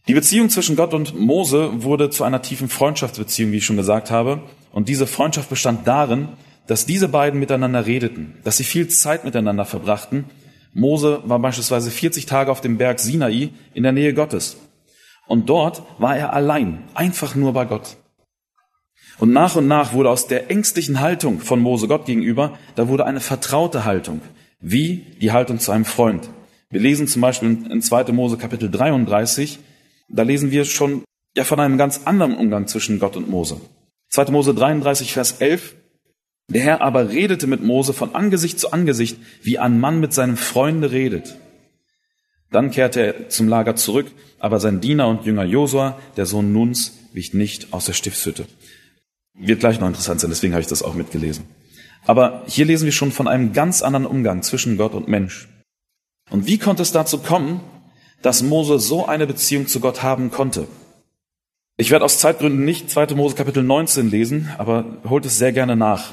Die 0.08 0.14
Beziehung 0.14 0.50
zwischen 0.50 0.76
Gott 0.76 0.94
und 0.94 1.18
Mose 1.18 1.82
wurde 1.82 2.10
zu 2.10 2.24
einer 2.24 2.42
tiefen 2.42 2.68
Freundschaftsbeziehung, 2.68 3.52
wie 3.52 3.58
ich 3.58 3.64
schon 3.64 3.76
gesagt 3.76 4.10
habe. 4.10 4.42
Und 4.72 4.88
diese 4.88 5.06
Freundschaft 5.06 5.48
bestand 5.50 5.86
darin, 5.86 6.28
dass 6.66 6.86
diese 6.86 7.08
beiden 7.08 7.38
miteinander 7.38 7.86
redeten, 7.86 8.34
dass 8.44 8.56
sie 8.56 8.64
viel 8.64 8.88
Zeit 8.88 9.24
miteinander 9.24 9.64
verbrachten. 9.64 10.24
Mose 10.72 11.22
war 11.24 11.38
beispielsweise 11.38 11.90
40 11.90 12.26
Tage 12.26 12.50
auf 12.50 12.60
dem 12.60 12.78
Berg 12.78 13.00
Sinai 13.00 13.50
in 13.74 13.82
der 13.82 13.92
Nähe 13.92 14.14
Gottes. 14.14 14.56
Und 15.26 15.48
dort 15.48 15.82
war 15.98 16.16
er 16.16 16.32
allein, 16.32 16.84
einfach 16.94 17.34
nur 17.34 17.52
bei 17.52 17.64
Gott. 17.64 17.96
Und 19.18 19.32
nach 19.32 19.54
und 19.54 19.68
nach 19.68 19.92
wurde 19.92 20.10
aus 20.10 20.26
der 20.26 20.50
ängstlichen 20.50 21.00
Haltung 21.00 21.40
von 21.40 21.60
Mose 21.60 21.86
Gott 21.88 22.06
gegenüber, 22.06 22.58
da 22.74 22.88
wurde 22.88 23.04
eine 23.04 23.20
vertraute 23.20 23.84
Haltung, 23.84 24.22
wie 24.60 25.06
die 25.20 25.32
Haltung 25.32 25.58
zu 25.58 25.72
einem 25.72 25.84
Freund. 25.84 26.28
Wir 26.70 26.80
lesen 26.80 27.08
zum 27.08 27.22
Beispiel 27.22 27.66
in 27.70 27.82
2. 27.82 28.12
Mose 28.12 28.36
Kapitel 28.36 28.70
33, 28.70 29.58
da 30.08 30.22
lesen 30.22 30.50
wir 30.50 30.64
schon 30.64 31.04
ja 31.36 31.44
von 31.44 31.60
einem 31.60 31.78
ganz 31.78 32.02
anderen 32.04 32.36
Umgang 32.36 32.66
zwischen 32.66 32.98
Gott 32.98 33.16
und 33.16 33.28
Mose. 33.28 33.60
2. 34.10 34.26
Mose 34.26 34.54
33, 34.54 35.12
Vers 35.12 35.40
11. 35.40 35.76
Der 36.48 36.62
Herr 36.62 36.80
aber 36.80 37.10
redete 37.10 37.46
mit 37.46 37.62
Mose 37.62 37.92
von 37.92 38.14
Angesicht 38.14 38.58
zu 38.58 38.72
Angesicht, 38.72 39.18
wie 39.42 39.58
ein 39.58 39.78
Mann 39.78 40.00
mit 40.00 40.12
seinem 40.12 40.36
Freunde 40.36 40.90
redet. 40.90 41.36
Dann 42.50 42.72
kehrte 42.72 43.00
er 43.00 43.28
zum 43.28 43.46
Lager 43.46 43.76
zurück, 43.76 44.10
aber 44.40 44.58
sein 44.58 44.80
Diener 44.80 45.06
und 45.06 45.24
Jünger 45.24 45.44
Josua, 45.44 46.00
der 46.16 46.26
Sohn 46.26 46.52
Nuns, 46.52 46.98
wich 47.12 47.34
nicht 47.34 47.72
aus 47.72 47.84
der 47.84 47.92
Stiftshütte. 47.92 48.46
Wird 49.34 49.60
gleich 49.60 49.78
noch 49.78 49.86
interessant 49.86 50.20
sein, 50.20 50.30
deswegen 50.30 50.52
habe 50.52 50.60
ich 50.60 50.66
das 50.66 50.82
auch 50.82 50.94
mitgelesen. 50.94 51.44
Aber 52.06 52.42
hier 52.46 52.64
lesen 52.64 52.84
wir 52.84 52.92
schon 52.92 53.12
von 53.12 53.28
einem 53.28 53.52
ganz 53.52 53.82
anderen 53.82 54.06
Umgang 54.06 54.42
zwischen 54.42 54.76
Gott 54.76 54.94
und 54.94 55.08
Mensch. 55.08 55.48
Und 56.30 56.46
wie 56.46 56.58
konnte 56.58 56.82
es 56.82 56.92
dazu 56.92 57.18
kommen, 57.18 57.60
dass 58.22 58.42
Mose 58.42 58.78
so 58.78 59.06
eine 59.06 59.26
Beziehung 59.26 59.66
zu 59.66 59.80
Gott 59.80 60.02
haben 60.02 60.30
konnte? 60.30 60.66
Ich 61.76 61.90
werde 61.90 62.04
aus 62.04 62.18
Zeitgründen 62.18 62.64
nicht 62.64 62.90
2. 62.90 63.14
Mose 63.14 63.34
Kapitel 63.34 63.62
19 63.62 64.10
lesen, 64.10 64.50
aber 64.58 64.84
holt 65.08 65.24
es 65.24 65.38
sehr 65.38 65.52
gerne 65.52 65.76
nach. 65.76 66.12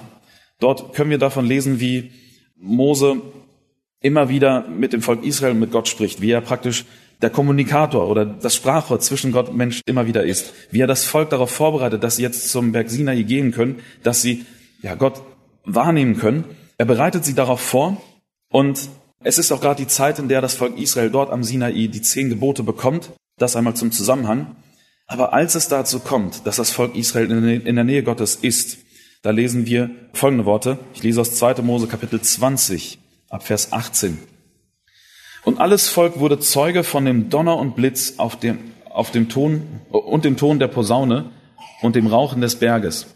Dort 0.59 0.93
können 0.93 1.09
wir 1.09 1.17
davon 1.17 1.45
lesen, 1.45 1.79
wie 1.79 2.11
Mose 2.55 3.21
immer 3.99 4.29
wieder 4.29 4.67
mit 4.67 4.93
dem 4.93 5.01
Volk 5.01 5.23
Israel 5.23 5.51
und 5.51 5.59
mit 5.59 5.71
Gott 5.71 5.87
spricht, 5.87 6.21
wie 6.21 6.31
er 6.31 6.41
praktisch 6.41 6.85
der 7.21 7.29
Kommunikator 7.29 8.07
oder 8.07 8.25
das 8.25 8.55
Sprachrohr 8.55 8.99
zwischen 8.99 9.31
Gott 9.31 9.49
und 9.49 9.57
Mensch 9.57 9.81
immer 9.85 10.07
wieder 10.07 10.23
ist, 10.23 10.53
wie 10.71 10.81
er 10.81 10.87
das 10.87 11.05
Volk 11.05 11.31
darauf 11.31 11.49
vorbereitet, 11.49 12.03
dass 12.03 12.17
sie 12.17 12.21
jetzt 12.21 12.49
zum 12.49 12.71
Berg 12.71 12.89
Sinai 12.89 13.23
gehen 13.23 13.51
können, 13.51 13.81
dass 14.03 14.21
sie 14.21 14.45
ja 14.81 14.95
Gott 14.95 15.21
wahrnehmen 15.67 16.17
können. 16.17 16.45
Er 16.77 16.85
bereitet 16.85 17.25
sie 17.25 17.35
darauf 17.35 17.61
vor 17.61 18.01
und 18.49 18.89
es 19.23 19.37
ist 19.37 19.51
auch 19.51 19.61
gerade 19.61 19.83
die 19.83 19.87
Zeit, 19.87 20.19
in 20.19 20.29
der 20.29 20.41
das 20.41 20.55
Volk 20.55 20.77
Israel 20.77 21.09
dort 21.11 21.31
am 21.31 21.43
Sinai 21.43 21.87
die 21.87 22.01
zehn 22.01 22.29
Gebote 22.29 22.63
bekommt. 22.63 23.11
Das 23.37 23.55
einmal 23.55 23.75
zum 23.75 23.91
Zusammenhang. 23.91 24.55
Aber 25.05 25.33
als 25.33 25.55
es 25.55 25.67
dazu 25.67 25.99
kommt, 25.99 26.45
dass 26.47 26.55
das 26.55 26.71
Volk 26.71 26.95
Israel 26.95 27.31
in 27.31 27.75
der 27.75 27.83
Nähe 27.83 28.03
Gottes 28.03 28.35
ist, 28.35 28.79
da 29.21 29.31
lesen 29.31 29.65
wir 29.65 29.89
folgende 30.13 30.45
Worte. 30.45 30.79
Ich 30.93 31.03
lese 31.03 31.21
aus 31.21 31.35
2. 31.35 31.61
Mose 31.61 31.87
Kapitel 31.87 32.21
20 32.21 32.99
ab 33.29 33.43
Vers 33.43 33.73
18. 33.73 34.17
Und 35.43 35.59
alles 35.59 35.87
Volk 35.87 36.19
wurde 36.19 36.39
Zeuge 36.39 36.83
von 36.83 37.05
dem 37.05 37.29
Donner 37.29 37.57
und 37.57 37.75
Blitz 37.75 38.15
auf 38.17 38.37
dem, 38.37 38.59
auf 38.89 39.11
dem 39.11 39.29
Ton 39.29 39.63
und 39.91 40.25
dem 40.25 40.37
Ton 40.37 40.59
der 40.59 40.67
Posaune 40.67 41.31
und 41.81 41.95
dem 41.95 42.07
Rauchen 42.07 42.41
des 42.41 42.57
Berges. 42.57 43.07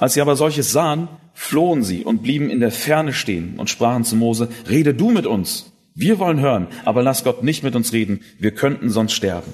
Als 0.00 0.14
sie 0.14 0.20
aber 0.20 0.34
solches 0.34 0.72
sahen, 0.72 1.06
flohen 1.32 1.84
sie 1.84 2.04
und 2.04 2.24
blieben 2.24 2.50
in 2.50 2.58
der 2.58 2.72
Ferne 2.72 3.12
stehen 3.12 3.54
und 3.58 3.70
sprachen 3.70 4.02
zu 4.02 4.16
Mose, 4.16 4.48
rede 4.68 4.94
du 4.94 5.10
mit 5.10 5.26
uns. 5.26 5.72
Wir 5.94 6.18
wollen 6.18 6.40
hören, 6.40 6.66
aber 6.84 7.04
lass 7.04 7.22
Gott 7.22 7.44
nicht 7.44 7.62
mit 7.62 7.76
uns 7.76 7.92
reden. 7.92 8.20
Wir 8.40 8.50
könnten 8.50 8.90
sonst 8.90 9.12
sterben. 9.12 9.52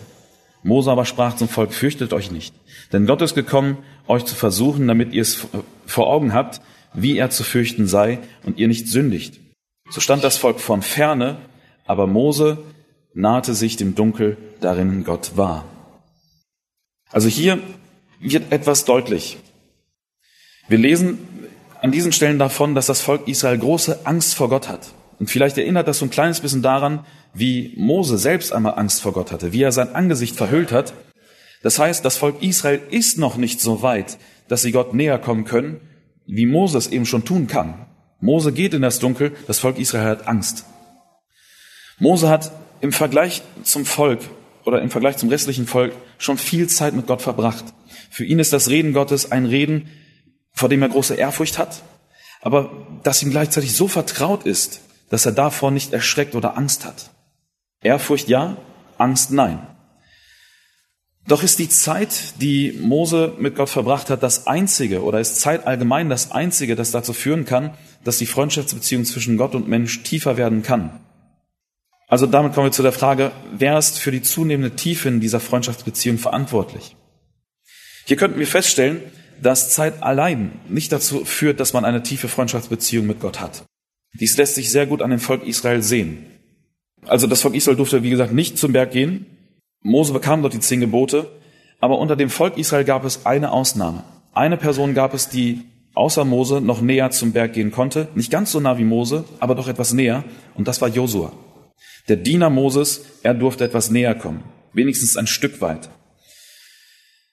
Mose 0.63 0.91
aber 0.91 1.05
sprach 1.05 1.37
zum 1.37 1.49
Volk, 1.49 1.75
fürchtet 1.75 2.15
euch 2.15 2.31
nicht. 2.31 2.55
Denn 2.93 3.07
Gott 3.07 3.21
ist 3.21 3.35
gekommen, 3.35 3.77
euch 4.07 4.25
zu 4.25 4.35
versuchen, 4.35 4.89
damit 4.89 5.13
ihr 5.13 5.23
es 5.23 5.47
vor 5.85 6.07
Augen 6.07 6.33
habt, 6.33 6.63
wie 6.95 7.19
er 7.19 7.29
zu 7.29 7.45
fürchten 7.45 7.87
sei 7.87 8.21
und 8.45 8.59
ihr 8.59 8.69
nicht 8.69 8.89
sündigt. 8.89 9.41
So 9.91 10.01
stand 10.01 10.25
das 10.25 10.39
Volk 10.39 10.61
von 10.61 10.81
ferne 10.81 11.37
aber 11.87 12.07
Mose 12.07 12.59
nahte 13.15 13.55
sich 13.55 13.77
dem 13.77 13.95
Dunkel, 13.95 14.37
darin 14.61 15.05
Gott 15.05 15.37
war. 15.37 15.65
Also 17.11 17.29
hier 17.29 17.61
wird 18.21 18.53
etwas 18.53 18.85
deutlich. 18.85 19.39
Wir 20.69 20.79
lesen 20.79 21.19
an 21.81 21.93
diesen 21.93 22.11
Stellen 22.11 22.41
davon, 22.41 22.75
dass 22.75 22.87
das 22.87 23.01
Volk 23.01 23.29
Israel 23.29 23.59
große 23.59 24.05
Angst 24.05 24.35
vor 24.35 24.49
Gott 24.49 24.69
hat. 24.69 24.89
Und 25.21 25.31
vielleicht 25.31 25.57
erinnert 25.59 25.87
das 25.87 25.99
so 25.99 26.07
ein 26.07 26.11
kleines 26.11 26.41
bisschen 26.41 26.63
daran, 26.63 27.07
wie 27.33 27.73
Mose 27.77 28.19
selbst 28.19 28.53
einmal 28.53 28.75
Angst 28.77 29.01
vor 29.01 29.13
Gott 29.13 29.31
hatte, 29.31 29.53
wie 29.53 29.63
er 29.63 29.71
sein 29.71 29.95
Angesicht 29.95 30.35
verhüllt 30.35 30.73
hat. 30.73 30.93
Das 31.63 31.79
heißt, 31.79 32.05
das 32.05 32.17
Volk 32.17 32.43
Israel 32.43 32.81
ist 32.91 33.17
noch 33.17 33.37
nicht 33.37 33.61
so 33.61 33.83
weit, 33.83 34.19
dass 34.49 34.63
sie 34.63 34.73
Gott 34.73 34.93
näher 34.93 35.19
kommen 35.19 35.45
können, 35.45 35.81
wie 36.27 36.47
Mose 36.47 36.79
es 36.79 36.89
eben 36.89 37.07
schon 37.07 37.25
tun 37.25 37.47
kann. 37.47 37.87
Mose 38.21 38.53
geht 38.53 38.75
in 38.75 38.83
das 38.83 38.99
Dunkel, 38.99 39.33
das 39.47 39.61
Volk 39.61 39.79
Israel 39.79 40.07
hat 40.07 40.27
Angst. 40.27 40.65
Mose 41.99 42.29
hat 42.29 42.51
im 42.81 42.93
Vergleich 42.93 43.43
zum 43.63 43.85
Volk 43.85 44.21
oder 44.65 44.83
im 44.83 44.91
Vergleich 44.91 45.17
zum 45.17 45.29
restlichen 45.29 45.67
Volk 45.67 45.93
schon 46.19 46.39
viel 46.39 46.67
Zeit 46.67 46.95
mit 46.95 47.07
Gott 47.07 47.23
verbracht. 47.23 47.65
Für 48.11 48.25
ihn 48.25 48.41
ist 48.41 48.53
das 48.53 48.69
Reden 48.69 48.93
Gottes 48.93 49.31
ein 49.31 49.47
Reden, 49.47 49.89
vor 50.57 50.69
dem 50.69 50.83
er 50.83 50.89
große 50.89 51.15
Ehrfurcht 51.15 51.59
hat, 51.59 51.83
aber 52.41 52.87
das 53.05 53.23
ihm 53.23 53.31
gleichzeitig 53.31 53.77
so 53.77 53.87
vertraut 53.87 54.45
ist, 54.45 54.81
dass 55.11 55.27
er 55.27 55.33
davor 55.33 55.71
nicht 55.71 55.93
erschreckt 55.93 56.35
oder 56.35 56.57
Angst 56.57 56.85
hat. 56.85 57.11
Ehrfurcht 57.83 58.29
ja, 58.29 58.57
Angst 58.99 59.31
nein. 59.31 59.65
Doch 61.29 61.43
ist 61.43 61.59
die 61.59 61.69
Zeit, 61.69 62.41
die 62.41 62.73
Mose 62.73 63.35
mit 63.39 63.57
Gott 63.57 63.69
verbracht 63.69 64.11
hat, 64.11 64.23
das 64.23 64.47
einzige 64.47 65.03
oder 65.03 65.21
ist 65.21 65.41
Zeit 65.41 65.67
allgemein 65.67 66.09
das 66.09 66.31
einzige, 66.31 66.77
das 66.77 66.93
dazu 66.93 67.13
führen 67.13 67.45
kann, 67.45 67.75
dass 68.05 68.19
die 68.19 68.27
Freundschaftsbeziehung 68.27 69.05
zwischen 69.05 69.37
Gott 69.37 69.55
und 69.55 69.69
Mensch 69.69 70.03
tiefer 70.05 70.37
werden 70.37 70.63
kann. 70.63 71.01
Also 72.09 72.27
damit 72.27 72.55
kommen 72.55 72.69
wir 72.69 72.73
zu 72.73 72.85
der 72.85 72.93
Frage, 72.93 73.33
wer 73.53 73.77
ist 73.77 73.99
für 73.99 74.13
die 74.13 74.23
zunehmende 74.23 74.77
Tiefe 74.77 75.09
in 75.09 75.21
dieser 75.21 75.41
Freundschaftsbeziehung 75.41 76.19
verantwortlich? 76.19 76.95
Hier 78.05 78.17
könnten 78.17 78.39
wir 78.39 78.47
feststellen, 78.47 79.03
dass 79.43 79.71
Zeit 79.71 80.03
allein 80.03 80.53
nicht 80.69 80.93
dazu 80.93 81.25
führt, 81.25 81.61
dass 81.61 81.73
man 81.73 81.85
eine 81.85 82.03
tiefe 82.03 82.29
Freundschaftsbeziehung 82.29 83.07
mit 83.07 83.21
Gott 83.21 83.41
hat. 83.41 83.65
Dies 84.19 84.37
lässt 84.37 84.55
sich 84.55 84.71
sehr 84.71 84.87
gut 84.87 85.03
an 85.03 85.11
dem 85.11 85.21
Volk 85.21 85.47
Israel 85.47 85.83
sehen. 85.83 86.27
Also 87.07 87.27
das 87.27 87.43
Volk 87.43 87.55
Israel 87.55 87.77
durfte, 87.77 88.03
wie 88.03 88.11
gesagt, 88.11 88.33
nicht 88.33 88.59
zum 88.59 88.73
Berg 88.73 88.91
gehen. 88.91 89.27
Mose 89.83 90.13
bekam 90.13 90.43
dort 90.43 90.55
die 90.55 90.61
zehn 90.61 90.81
Gebote. 90.81 91.31
Aber 91.81 91.99
unter 91.99 92.17
dem 92.17 92.31
Volk 92.31 92.57
Israel 92.57 92.85
gab 92.85 93.05
es 93.05 93.27
eine 93.27 93.53
Ausnahme. 93.53 94.05
Eine 94.33 94.57
Person 94.57 94.95
gab 94.95 95.15
es, 95.15 95.29
die 95.29 95.63
außer 95.95 96.25
Mose 96.25 96.61
noch 96.61 96.81
näher 96.81 97.11
zum 97.11 97.33
Berg 97.33 97.53
gehen 97.53 97.71
konnte. 97.71 98.09
Nicht 98.15 98.31
ganz 98.31 98.53
so 98.53 98.61
nah 98.61 98.79
wie 98.79 98.85
Mose, 98.85 99.25
aber 99.41 99.55
doch 99.55 99.69
etwas 99.69 99.93
näher. 99.93 100.25
Und 100.55 100.69
das 100.69 100.81
war 100.81 100.89
Josua. 100.89 101.33
Der 102.09 102.17
Diener 102.17 102.51
Moses, 102.51 103.05
er 103.23 103.35
durfte 103.35 103.65
etwas 103.65 103.91
näher 103.91 104.15
kommen, 104.15 104.45
wenigstens 104.73 105.17
ein 105.17 105.27
Stück 105.27 105.61
weit. 105.61 105.91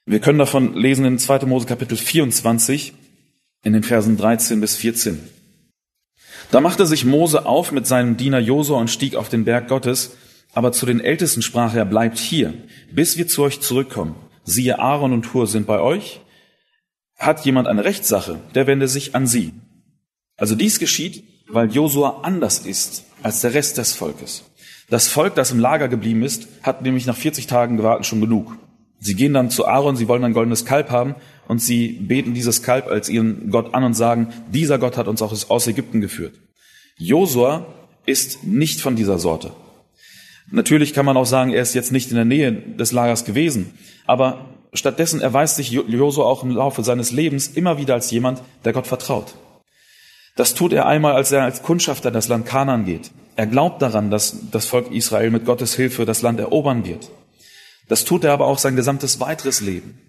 Wir 0.06 0.20
können 0.20 0.40
davon 0.40 0.74
lesen 0.74 1.06
in 1.06 1.18
2. 1.18 1.46
Mose 1.46 1.66
Kapitel 1.66 1.96
24 1.96 2.94
in 3.64 3.72
den 3.72 3.84
Versen 3.84 4.18
13 4.18 4.60
bis 4.60 4.76
14. 4.76 5.18
Da 6.52 6.60
machte 6.60 6.86
sich 6.86 7.06
Mose 7.06 7.46
auf 7.46 7.72
mit 7.72 7.88
seinem 7.88 8.18
Diener 8.18 8.40
Josua 8.40 8.80
und 8.80 8.90
stieg 8.90 9.16
auf 9.16 9.30
den 9.30 9.46
Berg 9.46 9.70
Gottes, 9.70 10.18
aber 10.54 10.74
zu 10.74 10.86
den 10.86 11.00
Ältesten 11.00 11.42
sprach 11.42 11.74
er, 11.74 11.86
bleibt 11.86 12.18
hier, 12.18 12.54
bis 12.92 13.18
wir 13.18 13.30
zu 13.30 13.44
euch 13.44 13.62
zurückkommen. 13.62 14.16
Siehe, 14.44 14.78
Aaron 14.78 15.14
und 15.14 15.34
Hur 15.34 15.48
sind 15.48 15.68
bei 15.68 15.80
euch. 15.80 16.20
Hat 17.18 17.46
jemand 17.46 17.70
eine 17.70 17.86
Rechtssache, 17.86 18.42
der 18.56 18.68
wende 18.68 18.90
sich 18.90 19.16
an 19.16 19.26
sie. 19.26 19.54
Also 20.36 20.56
dies 20.56 20.80
geschieht, 20.80 21.24
weil 21.48 21.72
Josua 21.72 22.20
anders 22.24 22.60
ist 22.60 23.06
als 23.22 23.40
der 23.40 23.54
Rest 23.54 23.78
des 23.78 23.94
Volkes. 23.94 24.44
Das 24.90 25.08
Volk, 25.08 25.36
das 25.36 25.52
im 25.52 25.60
Lager 25.60 25.88
geblieben 25.88 26.24
ist, 26.24 26.50
hat 26.62 26.82
nämlich 26.82 27.06
nach 27.06 27.16
40 27.16 27.48
Tagen 27.48 27.78
gewartet 27.78 28.06
schon 28.06 28.20
genug. 28.20 28.58
Sie 29.04 29.16
gehen 29.16 29.34
dann 29.34 29.50
zu 29.50 29.68
Aaron, 29.68 29.98
sie 29.98 30.08
wollen 30.08 30.24
ein 30.24 30.34
goldenes 30.34 30.64
Kalb 30.64 30.90
haben 30.90 31.16
und 31.50 31.60
sie 31.60 31.90
beten 31.90 32.34
dieses 32.34 32.64
Kalb 32.64 32.88
als 32.88 33.10
ihren 33.10 33.50
Gott 33.52 33.74
an 33.74 33.84
und 33.84 33.96
sagen, 33.96 34.30
dieser 34.50 34.80
Gott 34.80 34.96
hat 34.96 35.10
uns 35.10 35.22
auch 35.22 35.34
aus 35.50 35.68
Ägypten 35.68 36.00
geführt. 36.00 36.36
Josua 36.98 37.66
ist 38.06 38.46
nicht 38.46 38.80
von 38.80 38.96
dieser 38.96 39.20
Sorte. 39.20 39.52
Natürlich 40.52 40.94
kann 40.94 41.06
man 41.06 41.18
auch 41.18 41.26
sagen, 41.26 41.52
er 41.52 41.62
ist 41.62 41.74
jetzt 41.74 41.92
nicht 41.92 42.12
in 42.12 42.16
der 42.16 42.26
Nähe 42.26 42.54
des 42.54 42.94
Lagers 42.94 43.26
gewesen, 43.26 43.74
aber 44.06 44.46
stattdessen 44.72 45.20
erweist 45.20 45.58
sich 45.58 45.70
Josua 45.70 46.24
auch 46.24 46.44
im 46.44 46.52
Laufe 46.52 46.82
seines 46.82 47.12
Lebens 47.12 47.48
immer 47.48 47.78
wieder 47.78 47.96
als 47.96 48.10
jemand, 48.10 48.42
der 48.64 48.72
Gott 48.72 48.88
vertraut. 48.88 49.36
Das 50.38 50.54
tut 50.54 50.72
er 50.72 50.86
einmal, 50.86 51.14
als 51.14 51.34
er 51.34 51.44
als 51.44 51.62
Kundschafter 51.62 52.10
das 52.10 52.30
Land 52.30 52.46
Kanaan 52.46 52.86
geht. 52.86 53.12
Er 53.36 53.48
glaubt 53.48 53.82
daran, 53.82 54.12
dass 54.12 54.50
das 54.52 54.66
Volk 54.66 54.92
Israel 54.92 55.30
mit 55.30 55.46
Gottes 55.46 55.76
Hilfe 55.76 56.06
das 56.06 56.22
Land 56.22 56.40
erobern 56.40 56.86
wird. 56.86 57.10
Das 57.88 58.06
tut 58.06 58.24
er 58.24 58.34
aber 58.34 58.48
auch 58.48 58.60
sein 58.60 58.76
gesamtes 58.76 59.20
weiteres 59.20 59.62
Leben. 59.62 60.00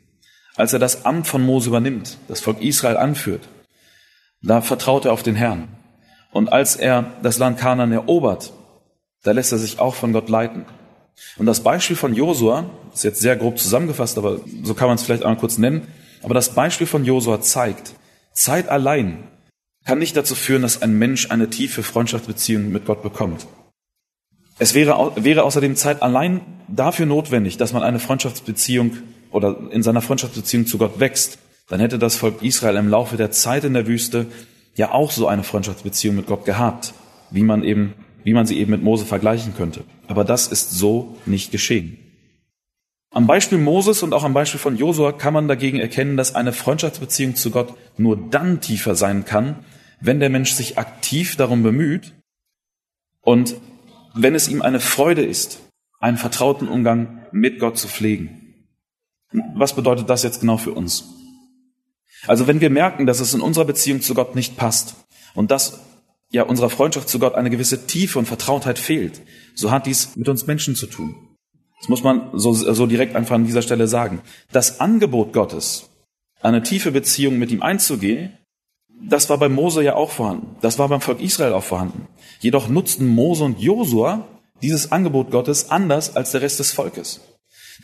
Als 0.57 0.73
er 0.73 0.79
das 0.79 1.05
Amt 1.05 1.27
von 1.27 1.43
Mose 1.43 1.69
übernimmt, 1.69 2.19
das 2.29 2.41
Volk 2.41 2.63
Israel 2.63 2.97
anführt, 2.97 3.49
da 4.43 4.61
vertraut 4.61 5.05
er 5.05 5.13
auf 5.13 5.23
den 5.23 5.35
Herrn. 5.35 5.69
Und 6.33 6.53
als 6.53 6.77
er 6.77 7.13
das 7.23 7.39
Land 7.39 7.59
Kanaan 7.59 7.93
erobert, 7.93 8.53
da 9.23 9.33
lässt 9.33 9.53
er 9.53 9.59
sich 9.59 9.79
auch 9.79 9.95
von 9.95 10.13
Gott 10.13 10.29
leiten. 10.29 10.67
Und 11.37 11.47
das 11.47 11.61
Beispiel 11.61 11.97
von 11.97 12.15
Josua, 12.15 12.71
ist 12.93 13.05
jetzt 13.05 13.21
sehr 13.21 13.37
grob 13.37 13.59
zusammengefasst, 13.59 14.19
aber 14.19 14.41
so 14.63 14.75
kann 14.75 14.89
man 14.89 14.97
es 14.97 15.03
vielleicht 15.03 15.23
einmal 15.23 15.39
kurz 15.39 15.59
nennen, 15.59 15.89
aber 16.23 16.35
das 16.35 16.55
Beispiel 16.55 16.87
von 16.87 17.05
Josua 17.05 17.41
zeigt, 17.41 17.95
Zeit 18.33 18.69
allein 18.69 19.29
kann 19.85 19.99
nicht 19.99 20.17
dazu 20.17 20.35
führen, 20.35 20.63
dass 20.63 20.83
ein 20.83 20.99
Mensch 20.99 21.31
eine 21.31 21.51
tiefe 21.51 21.83
Freundschaftsbeziehung 21.83 22.71
mit 22.71 22.87
Gott 22.87 23.03
bekommt. 23.03 23.47
Es 24.59 24.75
wäre, 24.75 25.13
wäre 25.17 25.43
außerdem 25.43 25.77
Zeit 25.77 26.03
allein 26.03 26.41
dafür 26.69 27.07
notwendig, 27.07 27.57
dass 27.57 27.73
man 27.73 27.83
eine 27.83 27.99
Freundschaftsbeziehung 27.99 28.99
oder 29.31 29.57
in 29.71 29.83
seiner 29.83 30.01
Freundschaftsbeziehung 30.01 30.67
zu 30.67 30.79
Gott 30.79 31.01
wächst. 31.01 31.39
Dann 31.69 31.81
hätte 31.81 31.99
das 31.99 32.17
Volk 32.17 32.43
Israel 32.43 32.77
im 32.77 32.89
Laufe 32.89 33.17
der 33.17 33.31
Zeit 33.31 33.65
in 33.65 33.75
der 33.75 33.87
Wüste 33.87 34.27
ja 34.77 34.93
auch 34.93 35.11
so 35.11 35.27
eine 35.27 35.43
Freundschaftsbeziehung 35.43 36.17
mit 36.17 36.27
Gott 36.27 36.45
gehabt, 36.45 36.95
wie 37.31 37.43
man 37.43 37.65
eben, 37.65 37.95
wie 38.23 38.33
man 38.33 38.47
sie 38.47 38.59
eben 38.59 38.71
mit 38.71 38.83
Mose 38.83 39.05
vergleichen 39.05 39.55
könnte. 39.57 39.83
Aber 40.07 40.25
das 40.25 40.47
ist 40.47 40.71
so 40.73 41.17
nicht 41.27 41.51
geschehen. 41.51 41.99
Am 43.11 43.27
Beispiel 43.27 43.59
Moses 43.59 44.03
und 44.03 44.13
auch 44.13 44.25
am 44.25 44.35
Beispiel 44.35 44.59
von 44.59 44.77
Josua 44.77 45.13
kann 45.13 45.35
man 45.35 45.47
dagegen 45.47 45.79
erkennen, 45.79 46.17
dass 46.17 46.35
eine 46.35 46.53
Freundschaftsbeziehung 46.53 47.37
zu 47.37 47.51
Gott 47.51 47.75
nur 47.97 48.17
dann 48.17 48.61
tiefer 48.61 48.97
sein 48.97 49.25
kann, 49.25 49.65
wenn 50.01 50.21
der 50.21 50.31
Mensch 50.31 50.53
sich 50.53 50.79
aktiv 50.79 51.37
darum 51.37 51.63
bemüht 51.63 52.13
und 53.21 53.55
wenn 54.15 54.35
es 54.35 54.49
ihm 54.49 54.63
eine 54.63 54.81
Freude 54.81 55.23
ist, 55.25 55.61
einen 56.01 56.17
vertrauten 56.17 56.69
Umgang 56.69 57.27
mit 57.33 57.59
Gott 57.59 57.79
zu 57.79 57.89
pflegen. 57.89 58.67
Was 59.55 59.75
bedeutet 59.75 60.09
das 60.09 60.23
jetzt 60.23 60.41
genau 60.41 60.57
für 60.57 60.73
uns? 60.73 61.05
Also 62.27 62.47
wenn 62.47 62.61
wir 62.61 62.71
merken, 62.71 63.07
dass 63.07 63.21
es 63.21 63.35
in 63.35 63.41
unserer 63.41 63.65
Beziehung 63.65 64.01
zu 64.01 64.15
Gott 64.15 64.35
nicht 64.35 64.57
passt 64.57 64.95
und 65.35 65.51
dass 65.51 65.81
ja 66.31 66.45
unserer 66.45 66.71
Freundschaft 66.71 67.09
zu 67.09 67.19
Gott 67.19 67.35
eine 67.35 67.51
gewisse 67.51 67.87
Tiefe 67.87 68.19
und 68.19 68.27
Vertrautheit 68.27 68.79
fehlt, 68.79 69.21
so 69.55 69.71
hat 69.71 69.87
dies 69.87 70.17
mit 70.17 70.29
uns 70.29 70.47
Menschen 70.47 70.75
zu 70.75 70.87
tun. 70.87 71.15
Das 71.81 71.89
muss 71.89 72.03
man 72.03 72.31
so, 72.33 72.53
so 72.55 72.87
direkt 72.87 73.15
einfach 73.15 73.35
an 73.35 73.45
dieser 73.45 73.63
Stelle 73.63 73.89
sagen. 73.89 74.23
Das 74.53 74.81
Angebot 74.81 75.33
Gottes, 75.33 75.91
eine 76.41 76.63
tiefe 76.63 76.93
Beziehung 76.93 77.39
mit 77.39 77.51
ihm 77.51 77.63
einzugehen, 77.63 78.39
das 79.03 79.29
war 79.29 79.39
bei 79.39 79.49
Mose 79.49 79.83
ja 79.83 79.97
auch 79.97 80.11
vorhanden. 80.11 80.57
Das 80.61 80.79
war 80.79 80.89
beim 80.89 81.01
Volk 81.01 81.21
Israel 81.21 81.53
auch 81.53 81.65
vorhanden. 81.65 82.09
Jedoch 82.41 82.69
nutzten 82.69 83.09
Mose 83.09 83.45
und 83.45 83.61
Josua 83.61 84.27
dieses 84.63 84.93
Angebot 84.93 85.31
Gottes 85.31 85.71
anders 85.71 86.17
als 86.17 86.31
der 86.31 86.41
Rest 86.41 86.59
des 86.59 86.73
Volkes. 86.73 87.21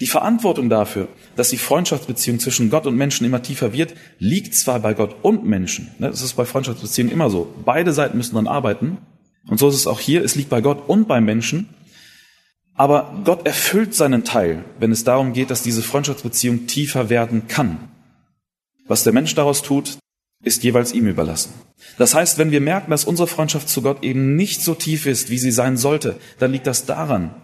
Die 0.01 0.07
Verantwortung 0.07 0.69
dafür, 0.71 1.09
dass 1.37 1.51
die 1.51 1.59
Freundschaftsbeziehung 1.59 2.39
zwischen 2.39 2.71
Gott 2.71 2.87
und 2.87 2.97
Menschen 2.97 3.27
immer 3.27 3.43
tiefer 3.43 3.73
wird, 3.73 3.95
liegt 4.19 4.55
zwar 4.55 4.79
bei 4.81 4.95
Gott 4.95 5.17
und 5.23 5.45
Menschen. 5.45 5.91
Ne, 5.99 6.09
das 6.09 6.23
ist 6.23 6.35
bei 6.35 6.45
Freundschaftsbeziehungen 6.45 7.13
immer 7.13 7.29
so. 7.29 7.53
Beide 7.65 7.93
Seiten 7.93 8.17
müssen 8.17 8.37
dann 8.37 8.47
arbeiten. 8.47 8.99
Und 9.49 9.59
so 9.59 9.69
ist 9.69 9.75
es 9.75 9.87
auch 9.87 10.01
hier. 10.01 10.25
Es 10.25 10.37
liegt 10.37 10.49
bei 10.49 10.61
Gott 10.61 10.89
und 10.89 11.09
beim 11.09 11.25
Menschen. 11.25 11.69
Aber 12.75 13.21
Gott 13.25 13.47
erfüllt 13.47 13.95
seinen 13.95 14.25
Teil, 14.25 14.65
wenn 14.79 14.93
es 14.93 15.05
darum 15.05 15.33
geht, 15.33 15.51
dass 15.51 15.63
diese 15.63 15.83
Freundschaftsbeziehung 15.83 16.67
tiefer 16.67 17.11
werden 17.11 17.49
kann. 17.49 17.91
Was 18.87 19.05
der 19.05 19.13
Mensch 19.13 19.35
daraus 19.35 19.61
tut, 19.61 19.99
ist 20.43 20.65
jeweils 20.65 20.93
ihm 20.93 21.07
überlassen. 21.07 21.53
Das 21.99 22.15
heißt, 22.15 22.39
wenn 22.39 22.51
wir 22.51 22.61
merken, 22.61 22.91
dass 22.91 23.05
unsere 23.05 23.29
Freundschaft 23.29 23.69
zu 23.69 23.83
Gott 23.83 24.03
eben 24.03 24.37
nicht 24.37 24.63
so 24.63 24.75
tief 24.75 25.07
ist, 25.07 25.31
wie 25.31 25.39
sie 25.39 25.51
sein 25.51 25.77
sollte, 25.77 26.17
dann 26.39 26.53
liegt 26.53 26.67
das 26.67 26.87
daran, 26.87 27.35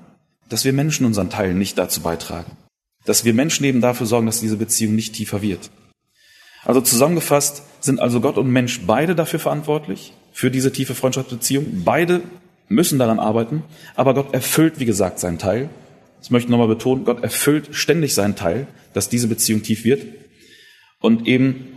dass 0.48 0.64
wir 0.64 0.72
Menschen 0.72 1.06
unseren 1.06 1.30
Teil 1.30 1.54
nicht 1.54 1.76
dazu 1.78 2.00
beitragen. 2.00 2.52
Dass 3.04 3.24
wir 3.24 3.35
Menschen 3.35 3.64
eben 3.64 3.80
dafür 3.80 4.06
sorgen, 4.06 4.26
dass 4.26 4.40
diese 4.40 4.56
Beziehung 4.56 4.94
nicht 4.94 5.14
tiefer 5.14 5.42
wird. 5.42 5.70
Also 6.64 6.80
zusammengefasst 6.80 7.62
sind 7.80 8.00
also 8.00 8.20
Gott 8.20 8.38
und 8.38 8.50
Mensch 8.50 8.80
beide 8.87 9.14
dafür 9.14 9.38
verantwortlich, 9.38 10.12
für 10.32 10.50
diese 10.50 10.72
tiefe 10.72 10.94
Freundschaftsbeziehung. 10.94 11.82
Beide 11.85 12.22
müssen 12.68 12.98
daran 12.98 13.20
arbeiten, 13.20 13.62
aber 13.94 14.14
Gott 14.14 14.35
erfüllt, 14.35 14.80
wie 14.80 14.85
gesagt, 14.85 15.20
seinen 15.20 15.38
Teil. 15.38 15.68
Das 16.18 16.30
möchte 16.30 16.46
ich 16.46 16.50
nochmal 16.50 16.66
betonen, 16.66 17.04
Gott 17.04 17.22
erfüllt 17.22 17.68
ständig 17.72 18.14
seinen 18.14 18.35
Teil, 18.35 18.66
dass 18.94 19.09
diese 19.09 19.28
Beziehung 19.28 19.62
tief 19.62 19.85
wird. 19.85 20.02
Und 21.00 21.28
eben 21.28 21.75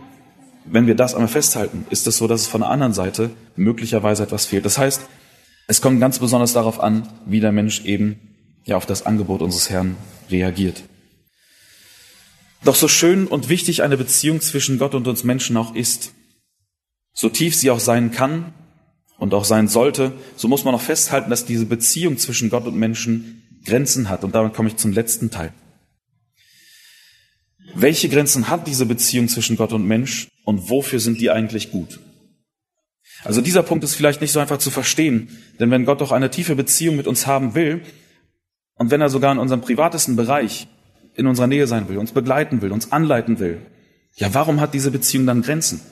wenn 0.64 0.86
wir 0.86 0.94
das 0.94 1.14
einmal 1.14 1.28
festhalten, 1.28 1.86
ist 1.90 2.06
es 2.06 2.18
so, 2.18 2.28
dass 2.28 2.42
es 2.42 2.46
von 2.46 2.60
der 2.60 2.70
anderen 2.70 2.92
Seite 2.92 3.30
möglicherweise 3.56 4.22
etwas 4.22 4.46
fehlt. 4.46 4.64
Das 4.64 4.78
heißt, 4.78 5.02
es 5.66 5.80
kommt 5.80 6.00
ganz 6.00 6.18
besonders 6.18 6.52
darauf 6.52 6.80
an, 6.80 7.08
wie 7.26 7.40
der 7.40 7.52
Mensch 7.52 7.84
eben 7.84 8.18
ja 8.64 8.76
auf 8.76 8.86
das 8.86 9.06
Angebot 9.06 9.42
unseres 9.42 9.70
Herrn 9.70 9.96
reagiert. 10.30 10.82
Doch 12.64 12.74
so 12.74 12.88
schön 12.88 13.26
und 13.26 13.48
wichtig 13.48 13.82
eine 13.82 13.96
Beziehung 13.96 14.40
zwischen 14.40 14.78
Gott 14.78 14.94
und 14.94 15.08
uns 15.08 15.24
Menschen 15.24 15.56
auch 15.56 15.74
ist, 15.74 16.12
so 17.12 17.28
tief 17.28 17.56
sie 17.56 17.70
auch 17.70 17.80
sein 17.80 18.10
kann 18.10 18.52
und 19.18 19.34
auch 19.34 19.44
sein 19.44 19.68
sollte, 19.68 20.12
so 20.36 20.48
muss 20.48 20.64
man 20.64 20.74
auch 20.74 20.80
festhalten, 20.80 21.30
dass 21.30 21.46
diese 21.46 21.66
Beziehung 21.66 22.18
zwischen 22.18 22.50
Gott 22.50 22.66
und 22.66 22.76
Menschen 22.76 23.42
Grenzen 23.64 24.08
hat. 24.08 24.24
Und 24.24 24.34
damit 24.34 24.54
komme 24.54 24.68
ich 24.68 24.76
zum 24.76 24.92
letzten 24.92 25.30
Teil. 25.30 25.52
Welche 27.74 28.08
Grenzen 28.08 28.48
hat 28.48 28.66
diese 28.66 28.86
Beziehung 28.86 29.28
zwischen 29.28 29.56
Gott 29.56 29.72
und 29.72 29.86
Mensch 29.86 30.28
und 30.50 30.68
wofür 30.68 30.98
sind 30.98 31.20
die 31.20 31.30
eigentlich 31.30 31.70
gut? 31.70 32.00
Also 33.22 33.40
dieser 33.40 33.62
Punkt 33.62 33.84
ist 33.84 33.94
vielleicht 33.94 34.20
nicht 34.20 34.32
so 34.32 34.40
einfach 34.40 34.58
zu 34.58 34.72
verstehen, 34.72 35.28
denn 35.60 35.70
wenn 35.70 35.84
Gott 35.84 36.00
doch 36.00 36.10
eine 36.10 36.28
tiefe 36.28 36.56
Beziehung 36.56 36.96
mit 36.96 37.06
uns 37.06 37.28
haben 37.28 37.54
will 37.54 37.82
und 38.74 38.90
wenn 38.90 39.00
er 39.00 39.10
sogar 39.10 39.30
in 39.30 39.38
unserem 39.38 39.60
privatesten 39.60 40.16
Bereich 40.16 40.66
in 41.14 41.28
unserer 41.28 41.46
Nähe 41.46 41.68
sein 41.68 41.88
will, 41.88 41.98
uns 41.98 42.10
begleiten 42.10 42.62
will, 42.62 42.72
uns 42.72 42.90
anleiten 42.90 43.38
will, 43.38 43.58
ja, 44.16 44.34
warum 44.34 44.60
hat 44.60 44.74
diese 44.74 44.90
Beziehung 44.90 45.24
dann 45.24 45.42
Grenzen? 45.42 45.82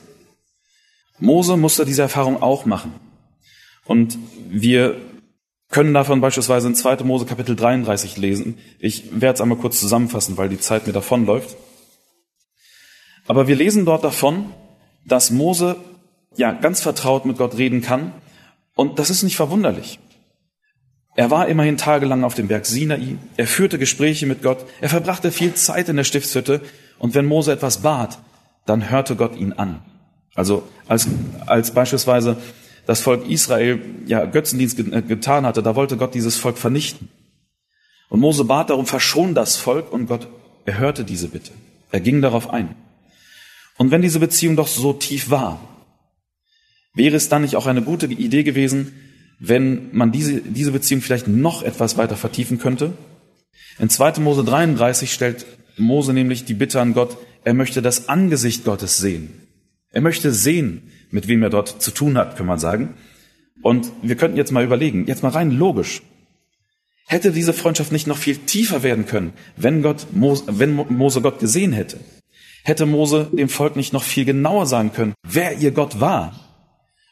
Mose 1.21 1.57
musste 1.57 1.85
diese 1.85 2.03
Erfahrung 2.03 2.43
auch 2.43 2.67
machen. 2.67 2.95
Und 3.85 4.19
wir 4.51 4.97
können 5.71 5.95
davon 5.95 6.21
beispielsweise 6.21 6.67
in 6.67 6.75
2. 6.75 7.05
Mose 7.05 7.27
Kapitel 7.27 7.55
33 7.55 8.17
lesen. 8.17 8.59
Ich 8.81 9.21
werde 9.21 9.35
es 9.35 9.41
einmal 9.41 9.59
kurz 9.59 9.79
zusammenfassen, 9.79 10.37
weil 10.37 10.49
die 10.49 10.59
Zeit 10.59 10.89
mir 10.89 10.93
davonläuft. 10.93 11.57
Aber 13.29 13.47
wir 13.47 13.57
lesen 13.57 13.85
dort 13.85 14.03
davon, 14.03 14.47
dass 15.05 15.31
Mose 15.31 15.77
ja 16.37 16.53
ganz 16.53 16.81
vertraut 16.81 17.27
mit 17.27 17.39
Gott 17.39 17.57
reden 17.57 17.83
kann. 17.83 18.13
Und 18.75 18.99
das 18.99 19.11
ist 19.11 19.23
nicht 19.23 19.37
verwunderlich. 19.37 20.01
Er 21.15 21.31
war 21.31 21.49
immerhin 21.49 21.77
tagelang 21.77 22.25
auf 22.25 22.35
dem 22.35 22.49
Berg 22.49 22.65
Sinai. 22.65 23.17
Er 23.37 23.47
führte 23.47 23.79
Gespräche 23.79 24.27
mit 24.27 24.43
Gott. 24.43 24.65
Er 24.81 24.89
verbrachte 24.89 25.31
viel 25.31 25.55
Zeit 25.55 25.89
in 25.89 25.97
der 25.97 26.05
Stiftshütte. 26.05 26.63
Und 26.99 27.15
wenn 27.15 27.27
Mose 27.27 27.53
etwas 27.53 27.79
bat, 27.79 28.19
dann 28.67 28.91
hörte 28.91 29.17
Gott 29.17 29.37
ihn 29.37 29.53
an. 29.53 29.83
Also 30.35 30.63
als, 30.87 31.09
als 31.47 31.73
beispielsweise 31.73 32.37
das 32.87 33.01
Volk 33.01 33.29
Israel 33.29 33.81
ja 34.07 34.25
Götzendienst 34.25 34.77
getan 34.77 35.45
hatte, 35.45 35.63
da 35.63 35.75
wollte 35.77 35.97
Gott 35.97 36.15
dieses 36.15 36.37
Volk 36.37 36.57
vernichten. 36.57 37.09
Und 38.09 38.21
Mose 38.21 38.45
bat 38.45 38.71
darum, 38.71 38.87
verschon 38.87 39.35
das 39.35 39.57
Volk 39.57 39.93
und 39.93 40.07
Gott 40.07 40.29
erhörte 40.65 41.05
diese 41.05 41.29
Bitte. 41.29 41.51
Er 41.91 42.01
ging 42.01 42.23
darauf 42.23 42.49
ein. 42.51 42.75
Und 43.79 43.91
wenn 43.91 44.03
diese 44.03 44.21
Beziehung 44.21 44.57
doch 44.57 44.67
so 44.67 44.93
tief 44.93 45.31
war, 45.31 45.61
wäre 46.95 47.17
es 47.17 47.29
dann 47.29 47.43
nicht 47.43 47.57
auch 47.57 47.67
eine 47.67 47.83
gute 47.83 48.07
Idee 48.07 48.43
gewesen, 48.43 48.93
wenn 49.39 49.89
man 49.93 50.13
diese, 50.13 50.41
diese 50.41 50.73
Beziehung 50.73 51.01
vielleicht 51.01 51.29
noch 51.29 51.63
etwas 51.63 51.97
weiter 51.97 52.17
vertiefen 52.17 52.59
könnte? 52.59 52.93
In 53.79 53.89
2. 53.89 54.21
Mose 54.21 54.45
33 54.45 55.13
stellt 55.13 55.47
Mose 55.77 56.13
nämlich 56.13 56.45
die 56.45 56.55
Bitte 56.55 56.81
an 56.81 56.93
Gott, 56.93 57.17
er 57.45 57.55
möchte 57.55 57.81
das 57.81 58.09
Angesicht 58.09 58.65
Gottes 58.65 58.99
sehen. 58.99 59.31
Er 59.91 60.01
möchte 60.01 60.33
sehen, 60.33 60.91
mit 61.11 61.29
wem 61.29 61.43
er 61.43 61.51
dort 61.51 61.81
zu 61.81 61.93
tun 61.93 62.19
hat, 62.19 62.37
kann 62.37 62.47
man 62.47 62.59
sagen. 62.59 62.95
Und 63.63 63.91
wir 64.03 64.17
könnten 64.17 64.37
jetzt 64.37 64.53
mal 64.53 64.65
überlegen, 64.65 65.07
jetzt 65.07 65.23
mal 65.23 65.31
rein 65.31 65.53
logisch. 65.53 66.03
Hätte 67.07 67.31
diese 67.31 67.53
Freundschaft 67.53 67.93
nicht 67.93 68.07
noch 68.07 68.19
viel 68.19 68.37
tiefer 68.37 68.83
werden 68.83 69.07
können, 69.07 69.33
wenn 69.57 69.83
Gott, 69.83 70.07
wenn 70.13 70.75
Mose 70.75 71.23
Gott 71.23 71.39
gesehen 71.39 71.73
hätte? 71.73 71.99
Hätte 72.69 72.85
Mose 72.85 73.31
dem 73.33 73.49
Volk 73.49 73.77
nicht 73.77 73.95
noch 73.95 74.03
viel 74.03 74.27
genauer 74.27 74.67
sagen 74.67 74.93
können, 74.93 75.15
wer 75.27 75.57
ihr 75.57 75.71
Gott 75.71 76.01
war? 76.01 76.39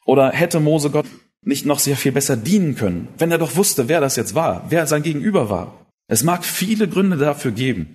Oder 0.04 0.32
hätte 0.32 0.60
Mose 0.60 0.90
Gott 0.90 1.06
nicht 1.40 1.64
noch 1.64 1.78
sehr 1.78 1.96
viel 1.96 2.12
besser 2.12 2.36
dienen 2.36 2.74
können, 2.74 3.08
wenn 3.16 3.30
er 3.30 3.38
doch 3.38 3.56
wusste, 3.56 3.88
wer 3.88 4.02
das 4.02 4.16
jetzt 4.16 4.34
war, 4.34 4.66
wer 4.68 4.86
sein 4.86 5.02
Gegenüber 5.02 5.48
war? 5.48 5.86
Es 6.08 6.22
mag 6.24 6.44
viele 6.44 6.88
Gründe 6.88 7.16
dafür 7.16 7.52
geben, 7.52 7.88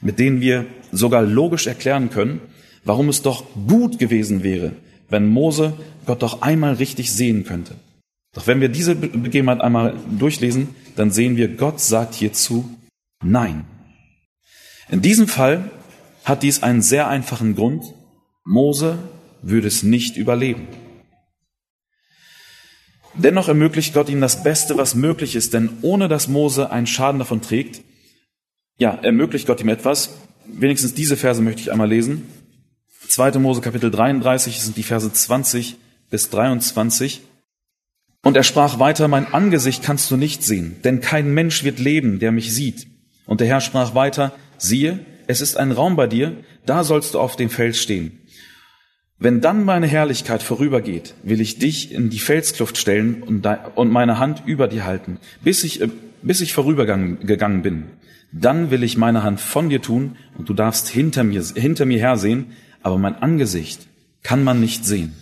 mit 0.00 0.18
denen 0.18 0.40
wir 0.40 0.64
sogar 0.90 1.20
logisch 1.20 1.66
erklären 1.66 2.08
können, 2.08 2.40
warum 2.84 3.10
es 3.10 3.20
doch 3.20 3.44
gut 3.66 3.98
gewesen 3.98 4.42
wäre, 4.42 4.72
wenn 5.10 5.28
Mose 5.28 5.74
Gott 6.06 6.22
doch 6.22 6.40
einmal 6.40 6.72
richtig 6.72 7.12
sehen 7.12 7.44
könnte. 7.44 7.74
Doch 8.34 8.46
wenn 8.46 8.62
wir 8.62 8.70
diese 8.70 8.94
Begebenheit 8.94 9.60
einmal 9.60 9.94
durchlesen, 10.18 10.68
dann 10.96 11.10
sehen 11.10 11.36
wir, 11.36 11.48
Gott 11.48 11.80
sagt 11.80 12.14
hierzu 12.14 12.78
Nein. 13.22 13.66
In 14.88 15.02
diesem 15.02 15.28
Fall 15.28 15.70
hat 16.28 16.42
dies 16.42 16.62
einen 16.62 16.82
sehr 16.82 17.08
einfachen 17.08 17.54
Grund. 17.54 17.94
Mose 18.44 18.98
würde 19.42 19.68
es 19.68 19.82
nicht 19.82 20.16
überleben. 20.16 20.68
Dennoch 23.14 23.48
ermöglicht 23.48 23.94
Gott 23.94 24.08
ihm 24.08 24.20
das 24.20 24.42
Beste, 24.42 24.76
was 24.76 24.94
möglich 24.94 25.34
ist, 25.34 25.52
denn 25.54 25.70
ohne 25.82 26.08
dass 26.08 26.28
Mose 26.28 26.70
einen 26.70 26.86
Schaden 26.86 27.18
davon 27.18 27.42
trägt, 27.42 27.82
ja, 28.78 28.94
ermöglicht 28.94 29.46
Gott 29.46 29.60
ihm 29.60 29.68
etwas. 29.68 30.10
Wenigstens 30.46 30.94
diese 30.94 31.16
Verse 31.16 31.42
möchte 31.42 31.60
ich 31.60 31.72
einmal 31.72 31.88
lesen. 31.88 32.26
2. 33.08 33.38
Mose 33.38 33.60
Kapitel 33.60 33.90
33 33.90 34.60
sind 34.60 34.76
die 34.76 34.82
Verse 34.82 35.12
20 35.12 35.76
bis 36.10 36.30
23. 36.30 37.22
Und 38.22 38.36
er 38.36 38.44
sprach 38.44 38.78
weiter, 38.78 39.08
mein 39.08 39.32
Angesicht 39.32 39.82
kannst 39.82 40.10
du 40.10 40.16
nicht 40.16 40.42
sehen, 40.42 40.76
denn 40.84 41.00
kein 41.00 41.32
Mensch 41.32 41.64
wird 41.64 41.78
leben, 41.78 42.18
der 42.18 42.32
mich 42.32 42.52
sieht. 42.52 42.86
Und 43.26 43.40
der 43.40 43.46
Herr 43.46 43.60
sprach 43.60 43.94
weiter, 43.94 44.32
siehe, 44.58 45.04
es 45.28 45.42
ist 45.42 45.56
ein 45.56 45.72
Raum 45.72 45.94
bei 45.94 46.06
dir, 46.06 46.38
da 46.66 46.82
sollst 46.82 47.14
du 47.14 47.20
auf 47.20 47.36
dem 47.36 47.50
Fels 47.50 47.80
stehen. 47.80 48.18
Wenn 49.18 49.40
dann 49.40 49.64
meine 49.64 49.86
Herrlichkeit 49.86 50.42
vorübergeht, 50.42 51.14
will 51.22 51.40
ich 51.40 51.58
dich 51.58 51.92
in 51.92 52.08
die 52.08 52.18
Felskluft 52.18 52.78
stellen 52.78 53.22
und 53.22 53.92
meine 53.92 54.18
Hand 54.18 54.42
über 54.46 54.68
dir 54.68 54.86
halten, 54.86 55.18
bis 55.42 55.64
ich, 55.64 55.82
äh, 55.82 55.88
bis 56.22 56.40
ich 56.40 56.54
vorübergegangen 56.54 57.62
bin. 57.62 57.84
Dann 58.32 58.70
will 58.70 58.82
ich 58.82 58.96
meine 58.96 59.22
Hand 59.22 59.40
von 59.40 59.68
dir 59.68 59.82
tun 59.82 60.16
und 60.36 60.48
du 60.48 60.54
darfst 60.54 60.88
hinter 60.88 61.24
mir, 61.24 61.42
hinter 61.42 61.84
mir 61.84 61.98
hersehen, 61.98 62.52
aber 62.82 62.96
mein 62.96 63.16
Angesicht 63.16 63.86
kann 64.22 64.44
man 64.44 64.60
nicht 64.60 64.84
sehen. 64.84 65.14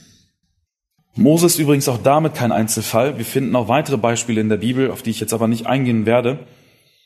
Mose 1.17 1.47
ist 1.47 1.59
übrigens 1.59 1.89
auch 1.89 2.03
damit 2.03 2.35
kein 2.35 2.53
Einzelfall. 2.53 3.17
Wir 3.17 3.25
finden 3.25 3.57
auch 3.57 3.69
weitere 3.69 3.97
Beispiele 3.97 4.41
in 4.41 4.51
der 4.51 4.59
Bibel, 4.59 4.91
auf 4.91 5.03
die 5.03 5.11
ich 5.11 5.21
jetzt 5.21 5.33
aber 5.33 5.49
nicht 5.49 5.67
eingehen 5.67 6.05
werde, 6.07 6.47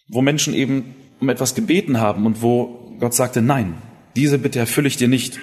wo 0.09 0.21
Menschen 0.21 0.53
eben 0.53 0.97
um 1.21 1.29
etwas 1.29 1.55
gebeten 1.55 2.01
haben 2.01 2.27
und 2.27 2.43
wo 2.43 2.80
Gott 3.01 3.15
sagte, 3.15 3.43
nein, 3.43 3.81
diese 4.15 4.39
Bitte 4.39 4.59
erfülle 4.59 4.89
ich 4.89 4.97
dir 4.97 5.09
nicht. 5.09 5.41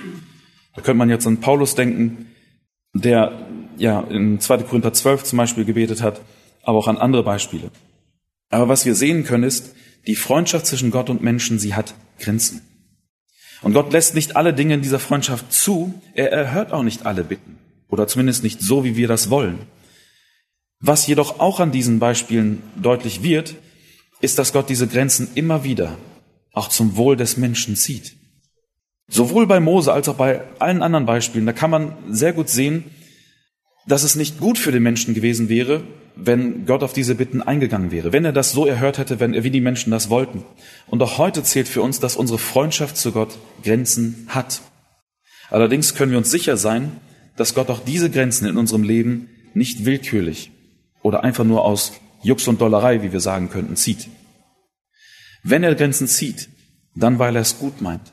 Da 0.76 0.82
könnte 0.82 1.00
man 1.00 1.10
jetzt 1.10 1.26
an 1.26 1.40
Paulus 1.40 1.76
denken, 1.76 2.28
der 2.94 3.48
ja 3.78 4.02
in 4.02 4.40
2. 4.40 4.60
Korinther 4.60 4.94
12 4.94 5.24
zum 5.24 5.38
Beispiel 5.38 5.66
gebetet 5.66 6.02
hat, 6.02 6.22
aber 6.64 6.78
auch 6.78 6.88
an 6.88 6.98
andere 6.98 7.24
Beispiele. 7.24 7.72
Aber 8.50 8.70
was 8.70 8.86
wir 8.86 8.96
sehen 8.96 9.24
können 9.24 9.44
ist, 9.44 9.76
die 10.06 10.16
Freundschaft 10.16 10.68
zwischen 10.68 10.92
Gott 10.92 11.10
und 11.10 11.22
Menschen, 11.22 11.60
sie 11.60 11.74
hat 11.74 11.96
Grenzen. 12.20 12.62
Und 13.62 13.74
Gott 13.74 13.92
lässt 13.92 14.14
nicht 14.14 14.36
alle 14.36 14.54
Dinge 14.54 14.76
in 14.76 14.82
dieser 14.82 15.00
Freundschaft 15.00 15.52
zu, 15.52 15.94
er 16.14 16.32
erhört 16.32 16.72
auch 16.72 16.84
nicht 16.84 17.06
alle 17.06 17.24
Bitten. 17.24 17.58
Oder 17.90 18.08
zumindest 18.08 18.44
nicht 18.44 18.62
so, 18.62 18.84
wie 18.84 18.96
wir 18.96 19.08
das 19.08 19.30
wollen. 19.30 19.60
Was 20.80 21.08
jedoch 21.08 21.40
auch 21.40 21.60
an 21.60 21.72
diesen 21.72 21.98
Beispielen 21.98 22.62
deutlich 22.76 23.24
wird, 23.24 23.56
ist, 24.22 24.38
dass 24.38 24.54
Gott 24.54 24.70
diese 24.70 24.88
Grenzen 24.88 25.30
immer 25.34 25.64
wieder 25.64 25.98
auch 26.58 26.70
zum 26.70 26.98
Wohl 26.98 27.16
des 27.16 27.38
Menschen 27.38 27.76
zieht. 27.76 28.16
Sowohl 29.08 29.48
bei 29.48 29.60
Mose 29.60 29.94
als 29.94 30.10
auch 30.10 30.16
bei 30.16 30.42
allen 30.60 30.82
anderen 30.82 31.06
Beispielen, 31.06 31.46
da 31.46 31.54
kann 31.54 31.70
man 31.70 31.96
sehr 32.10 32.34
gut 32.34 32.50
sehen, 32.50 32.84
dass 33.88 34.04
es 34.04 34.16
nicht 34.16 34.40
gut 34.40 34.58
für 34.58 34.74
den 34.74 34.84
Menschen 34.84 35.14
gewesen 35.14 35.48
wäre, 35.48 35.84
wenn 36.16 36.66
Gott 36.66 36.84
auf 36.84 36.94
diese 36.94 37.16
Bitten 37.16 37.42
eingegangen 37.42 37.92
wäre, 37.92 38.12
wenn 38.12 38.26
er 38.26 38.34
das 38.34 38.52
so 38.52 38.66
erhört 38.66 38.98
hätte, 38.98 39.20
wenn 39.20 39.34
er, 39.34 39.44
wie 39.44 39.52
die 39.52 39.62
Menschen 39.62 39.92
das 39.92 40.10
wollten. 40.10 40.44
Und 40.88 41.02
auch 41.02 41.18
heute 41.18 41.44
zählt 41.44 41.68
für 41.68 41.82
uns, 41.82 42.00
dass 42.00 42.18
unsere 42.18 42.40
Freundschaft 42.40 42.98
zu 42.98 43.12
Gott 43.12 43.38
Grenzen 43.64 44.28
hat. 44.28 44.62
Allerdings 45.50 45.96
können 45.96 46.12
wir 46.12 46.18
uns 46.18 46.32
sicher 46.32 46.58
sein, 46.58 46.92
dass 47.38 47.54
Gott 47.54 47.70
auch 47.70 47.80
diese 47.80 48.10
Grenzen 48.10 48.48
in 48.48 48.58
unserem 48.58 48.84
Leben 48.84 49.30
nicht 49.54 49.86
willkürlich 49.86 50.52
oder 51.02 51.24
einfach 51.24 51.46
nur 51.46 51.64
aus 51.64 51.94
Jux 52.24 52.48
und 52.48 52.60
Dollerei, 52.60 53.04
wie 53.04 53.14
wir 53.14 53.20
sagen 53.22 53.50
könnten, 53.50 53.76
zieht. 53.76 54.10
Wenn 55.50 55.64
er 55.64 55.76
Grenzen 55.76 56.08
zieht, 56.08 56.50
dann 56.94 57.20
weil 57.20 57.36
er 57.36 57.42
es 57.42 57.58
gut 57.58 57.80
meint. 57.82 58.12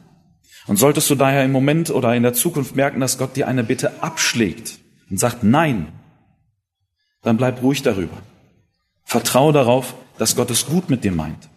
Und 0.68 0.76
solltest 0.76 1.10
du 1.10 1.16
daher 1.16 1.44
im 1.44 1.50
Moment 1.50 1.90
oder 1.90 2.14
in 2.14 2.22
der 2.22 2.32
Zukunft 2.32 2.76
merken, 2.76 3.00
dass 3.00 3.18
Gott 3.18 3.34
dir 3.34 3.48
eine 3.48 3.64
Bitte 3.64 4.02
abschlägt 4.02 4.78
und 5.10 5.18
sagt 5.18 5.42
Nein, 5.42 5.88
dann 7.22 7.36
bleib 7.36 7.60
ruhig 7.60 7.82
darüber. 7.82 8.16
Vertraue 9.02 9.52
darauf, 9.52 9.96
dass 10.16 10.36
Gott 10.36 10.50
es 10.52 10.66
gut 10.66 10.90
mit 10.90 11.02
dir 11.02 11.10
meint. 11.10 11.48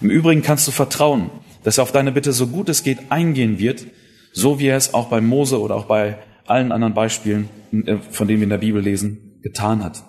Im 0.00 0.10
Übrigen 0.10 0.42
kannst 0.42 0.68
du 0.68 0.70
vertrauen, 0.70 1.30
dass 1.64 1.78
er 1.78 1.82
auf 1.82 1.92
deine 1.92 2.12
Bitte 2.12 2.32
so 2.32 2.46
gut 2.46 2.68
es 2.68 2.84
geht 2.84 3.10
eingehen 3.10 3.58
wird, 3.58 3.86
so 4.32 4.60
wie 4.60 4.66
er 4.66 4.76
es 4.76 4.94
auch 4.94 5.08
bei 5.08 5.20
Mose 5.20 5.60
oder 5.60 5.74
auch 5.74 5.86
bei 5.86 6.18
allen 6.46 6.70
anderen 6.70 6.94
Beispielen, 6.94 7.48
äh, 7.72 7.96
von 7.96 8.28
denen 8.28 8.40
wir 8.40 8.44
in 8.44 8.50
der 8.50 8.58
Bibel 8.58 8.80
lesen, 8.80 9.40
getan 9.42 9.82
hat. 9.82 10.04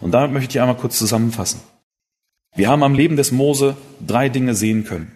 Und 0.00 0.12
damit 0.12 0.32
möchte 0.32 0.52
ich 0.52 0.60
einmal 0.60 0.76
kurz 0.76 0.96
zusammenfassen. 0.96 1.60
Wir 2.56 2.70
haben 2.70 2.82
am 2.82 2.94
Leben 2.94 3.16
des 3.16 3.32
Mose 3.32 3.76
drei 4.04 4.30
Dinge 4.30 4.54
sehen 4.54 4.84
können. 4.84 5.12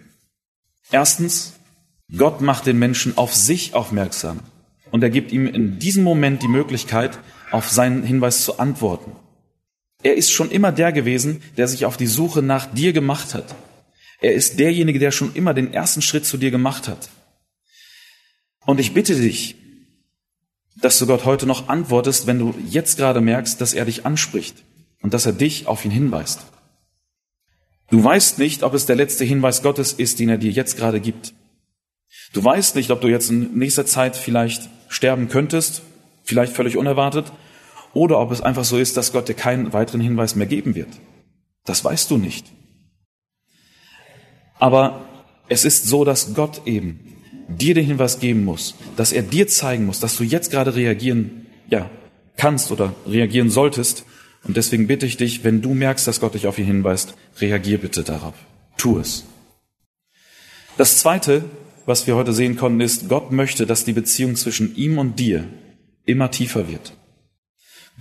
Erstens, 0.91 1.53
Gott 2.15 2.41
macht 2.41 2.67
den 2.67 2.77
Menschen 2.77 3.17
auf 3.17 3.33
sich 3.33 3.73
aufmerksam 3.73 4.41
und 4.91 5.01
er 5.01 5.09
gibt 5.09 5.31
ihm 5.31 5.47
in 5.47 5.79
diesem 5.79 6.03
Moment 6.03 6.43
die 6.43 6.47
Möglichkeit, 6.47 7.17
auf 7.51 7.69
seinen 7.69 8.03
Hinweis 8.03 8.43
zu 8.43 8.59
antworten. 8.59 9.13
Er 10.03 10.15
ist 10.15 10.31
schon 10.31 10.51
immer 10.51 10.71
der 10.71 10.91
gewesen, 10.91 11.41
der 11.57 11.67
sich 11.67 11.85
auf 11.85 11.97
die 11.97 12.07
Suche 12.07 12.43
nach 12.43 12.71
dir 12.71 12.93
gemacht 12.93 13.33
hat. 13.33 13.55
Er 14.19 14.33
ist 14.33 14.59
derjenige, 14.59 14.99
der 14.99 15.11
schon 15.11 15.33
immer 15.33 15.55
den 15.55 15.73
ersten 15.73 16.03
Schritt 16.03 16.25
zu 16.25 16.37
dir 16.37 16.51
gemacht 16.51 16.87
hat. 16.87 17.09
Und 18.65 18.79
ich 18.79 18.93
bitte 18.93 19.15
dich, 19.15 19.55
dass 20.79 20.99
du 20.99 21.07
Gott 21.07 21.25
heute 21.25 21.47
noch 21.47 21.69
antwortest, 21.69 22.27
wenn 22.27 22.37
du 22.37 22.53
jetzt 22.69 22.97
gerade 22.97 23.19
merkst, 23.19 23.59
dass 23.59 23.73
er 23.73 23.85
dich 23.85 24.05
anspricht 24.05 24.63
und 25.01 25.13
dass 25.13 25.25
er 25.25 25.33
dich 25.33 25.65
auf 25.65 25.85
ihn 25.85 25.91
hinweist. 25.91 26.41
Du 27.91 28.03
weißt 28.03 28.39
nicht, 28.39 28.63
ob 28.63 28.73
es 28.73 28.85
der 28.85 28.95
letzte 28.95 29.25
Hinweis 29.25 29.61
Gottes 29.61 29.93
ist, 29.93 30.19
den 30.19 30.29
er 30.29 30.37
dir 30.37 30.51
jetzt 30.51 30.77
gerade 30.77 31.01
gibt. 31.01 31.33
Du 32.33 32.43
weißt 32.43 32.75
nicht, 32.77 32.89
ob 32.89 33.01
du 33.01 33.09
jetzt 33.09 33.29
in 33.29 33.57
nächster 33.57 33.85
Zeit 33.85 34.15
vielleicht 34.15 34.69
sterben 34.87 35.27
könntest, 35.27 35.81
vielleicht 36.23 36.53
völlig 36.53 36.77
unerwartet, 36.77 37.31
oder 37.93 38.19
ob 38.19 38.31
es 38.31 38.41
einfach 38.41 38.63
so 38.63 38.77
ist, 38.77 38.95
dass 38.95 39.11
Gott 39.11 39.27
dir 39.27 39.33
keinen 39.33 39.73
weiteren 39.73 39.99
Hinweis 39.99 40.35
mehr 40.35 40.47
geben 40.47 40.75
wird. 40.75 40.87
Das 41.65 41.83
weißt 41.83 42.09
du 42.09 42.17
nicht. 42.17 42.45
Aber 44.57 45.05
es 45.49 45.65
ist 45.65 45.85
so, 45.85 46.05
dass 46.05 46.33
Gott 46.33 46.61
eben 46.65 47.17
dir 47.49 47.73
den 47.73 47.85
Hinweis 47.85 48.19
geben 48.19 48.45
muss, 48.45 48.75
dass 48.95 49.11
er 49.11 49.23
dir 49.23 49.47
zeigen 49.47 49.85
muss, 49.85 49.99
dass 49.99 50.15
du 50.15 50.23
jetzt 50.23 50.51
gerade 50.51 50.75
reagieren, 50.75 51.47
ja, 51.69 51.89
kannst 52.37 52.71
oder 52.71 52.93
reagieren 53.05 53.49
solltest. 53.49 54.05
Und 54.43 54.57
deswegen 54.57 54.87
bitte 54.87 55.05
ich 55.05 55.17
dich, 55.17 55.43
wenn 55.43 55.61
du 55.61 55.73
merkst, 55.73 56.07
dass 56.07 56.19
Gott 56.19 56.33
dich 56.33 56.47
auf 56.47 56.57
ihn 56.57 56.65
hinweist, 56.65 57.15
reagier 57.39 57.77
bitte 57.77 58.03
darauf. 58.03 58.33
Tu 58.77 58.97
es. 58.99 59.25
Das 60.77 60.97
zweite, 60.97 61.43
was 61.85 62.07
wir 62.07 62.15
heute 62.15 62.33
sehen 62.33 62.55
konnten, 62.55 62.81
ist, 62.81 63.09
Gott 63.09 63.31
möchte, 63.31 63.65
dass 63.65 63.85
die 63.85 63.93
Beziehung 63.93 64.35
zwischen 64.35 64.75
ihm 64.75 64.97
und 64.97 65.19
dir 65.19 65.45
immer 66.05 66.31
tiefer 66.31 66.67
wird. 66.67 66.93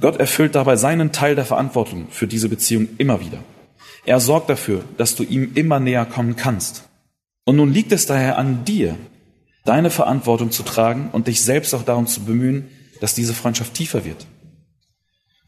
Gott 0.01 0.19
erfüllt 0.19 0.55
dabei 0.55 0.77
seinen 0.77 1.13
Teil 1.13 1.35
der 1.35 1.45
Verantwortung 1.45 2.09
für 2.11 2.27
diese 2.27 2.49
Beziehung 2.49 2.89
immer 2.97 3.21
wieder. 3.21 3.45
Er 4.07 4.21
sorgt 4.21 4.49
dafür, 4.49 4.83
dass 4.97 5.15
du 5.15 5.25
ihm 5.25 5.53
immer 5.55 5.79
näher 5.79 6.07
kommen 6.07 6.37
kannst. 6.37 6.89
Und 7.45 7.57
nun 7.57 7.73
liegt 7.73 7.93
es 7.93 8.07
daher 8.07 8.39
an 8.39 8.65
dir, 8.65 8.97
deine 9.65 9.91
Verantwortung 9.91 10.51
zu 10.51 10.63
tragen 10.63 11.11
und 11.13 11.29
dich 11.29 11.43
selbst 11.43 11.75
auch 11.75 11.83
darum 11.83 12.07
zu 12.07 12.25
bemühen, 12.25 12.69
dass 13.01 13.15
diese 13.15 13.35
Freundschaft 13.35 13.75
tiefer 13.75 14.05
wird. 14.05 14.27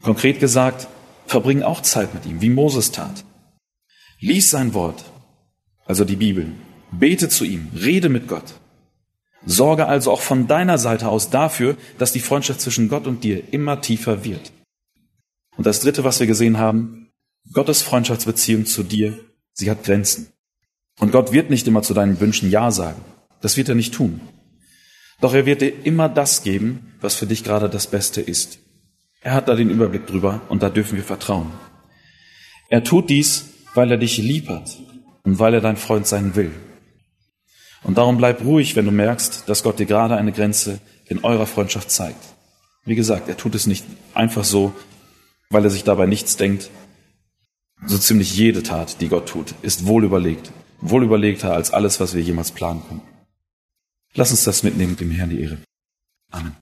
Konkret 0.03 0.39
gesagt, 0.39 0.87
verbring 1.25 1.63
auch 1.63 1.81
Zeit 1.81 2.13
mit 2.13 2.25
ihm, 2.25 2.41
wie 2.41 2.49
Moses 2.49 2.91
tat. 2.91 3.23
Lies 4.19 4.49
sein 4.49 4.73
Wort, 4.73 5.03
also 5.85 6.05
die 6.05 6.17
Bibel, 6.17 6.51
bete 6.91 7.29
zu 7.29 7.45
ihm, 7.45 7.69
rede 7.73 8.09
mit 8.09 8.27
Gott. 8.27 8.53
Sorge 9.45 9.87
also 9.87 10.11
auch 10.11 10.21
von 10.21 10.47
deiner 10.47 10.77
Seite 10.77 11.07
aus 11.07 11.29
dafür, 11.29 11.77
dass 11.97 12.13
die 12.13 12.19
Freundschaft 12.19 12.61
zwischen 12.61 12.89
Gott 12.89 13.07
und 13.07 13.23
dir 13.23 13.53
immer 13.53 13.81
tiefer 13.81 14.23
wird. 14.23 14.51
Und 15.57 15.65
das 15.65 15.81
Dritte, 15.81 16.03
was 16.03 16.19
wir 16.19 16.27
gesehen 16.27 16.57
haben, 16.57 17.09
Gottes 17.51 17.81
Freundschaftsbeziehung 17.81 18.65
zu 18.65 18.83
dir, 18.83 19.19
sie 19.53 19.69
hat 19.69 19.83
Grenzen. 19.83 20.27
Und 20.99 21.11
Gott 21.11 21.31
wird 21.31 21.49
nicht 21.49 21.67
immer 21.67 21.81
zu 21.81 21.93
deinen 21.93 22.19
Wünschen 22.19 22.49
Ja 22.49 22.71
sagen. 22.71 23.01
Das 23.41 23.57
wird 23.57 23.69
er 23.69 23.75
nicht 23.75 23.93
tun. 23.93 24.21
Doch 25.19 25.33
er 25.33 25.45
wird 25.45 25.61
dir 25.61 25.85
immer 25.85 26.09
das 26.09 26.43
geben, 26.43 26.93
was 27.01 27.15
für 27.15 27.27
dich 27.27 27.43
gerade 27.43 27.69
das 27.69 27.87
Beste 27.87 28.21
ist. 28.21 28.59
Er 29.23 29.33
hat 29.33 29.47
da 29.47 29.55
den 29.55 29.69
Überblick 29.69 30.05
drüber 30.05 30.41
und 30.49 30.61
da 30.61 30.69
dürfen 30.69 30.97
wir 30.97 31.03
vertrauen. 31.03 31.51
Er 32.69 32.83
tut 32.83 33.09
dies, 33.09 33.45
weil 33.73 33.89
er 33.89 33.97
dich 33.97 34.17
lieb 34.17 34.49
hat 34.49 34.77
und 35.23 35.39
weil 35.39 35.53
er 35.53 35.61
dein 35.61 35.77
Freund 35.77 36.05
sein 36.05 36.35
will. 36.35 36.51
Und 37.83 37.97
darum 37.97 38.17
bleib 38.17 38.43
ruhig, 38.43 38.75
wenn 38.75 38.85
du 38.85 38.91
merkst, 38.91 39.47
dass 39.47 39.63
Gott 39.63 39.79
dir 39.79 39.85
gerade 39.85 40.17
eine 40.17 40.33
Grenze 40.33 40.79
in 41.07 41.23
eurer 41.23 41.47
Freundschaft 41.47 41.89
zeigt. 41.89 42.21
Wie 42.85 42.95
gesagt, 42.95 43.29
er 43.29 43.37
tut 43.37 43.55
es 43.55 43.65
nicht 43.65 43.85
einfach 44.13 44.43
so, 44.43 44.73
weil 45.49 45.63
er 45.63 45.69
sich 45.69 45.85
dabei 45.85 46.05
nichts 46.05 46.35
denkt. 46.35 46.69
So 47.85 47.97
ziemlich 47.97 48.35
jede 48.35 48.63
Tat, 48.63 48.99
die 48.99 49.09
Gott 49.09 49.29
tut, 49.29 49.55
ist 49.61 49.85
wohl 49.85 50.03
überlegt, 50.03 50.51
wohl 50.81 51.03
überlegter 51.03 51.53
als 51.53 51.71
alles, 51.71 51.99
was 51.99 52.13
wir 52.13 52.21
jemals 52.21 52.51
planen 52.51 52.81
können. 52.87 53.01
Lass 54.15 54.31
uns 54.31 54.43
das 54.43 54.63
mitnehmen, 54.63 54.97
dem 54.97 55.11
Herrn 55.11 55.29
die 55.29 55.41
Ehre. 55.41 55.57
Amen. 56.31 56.55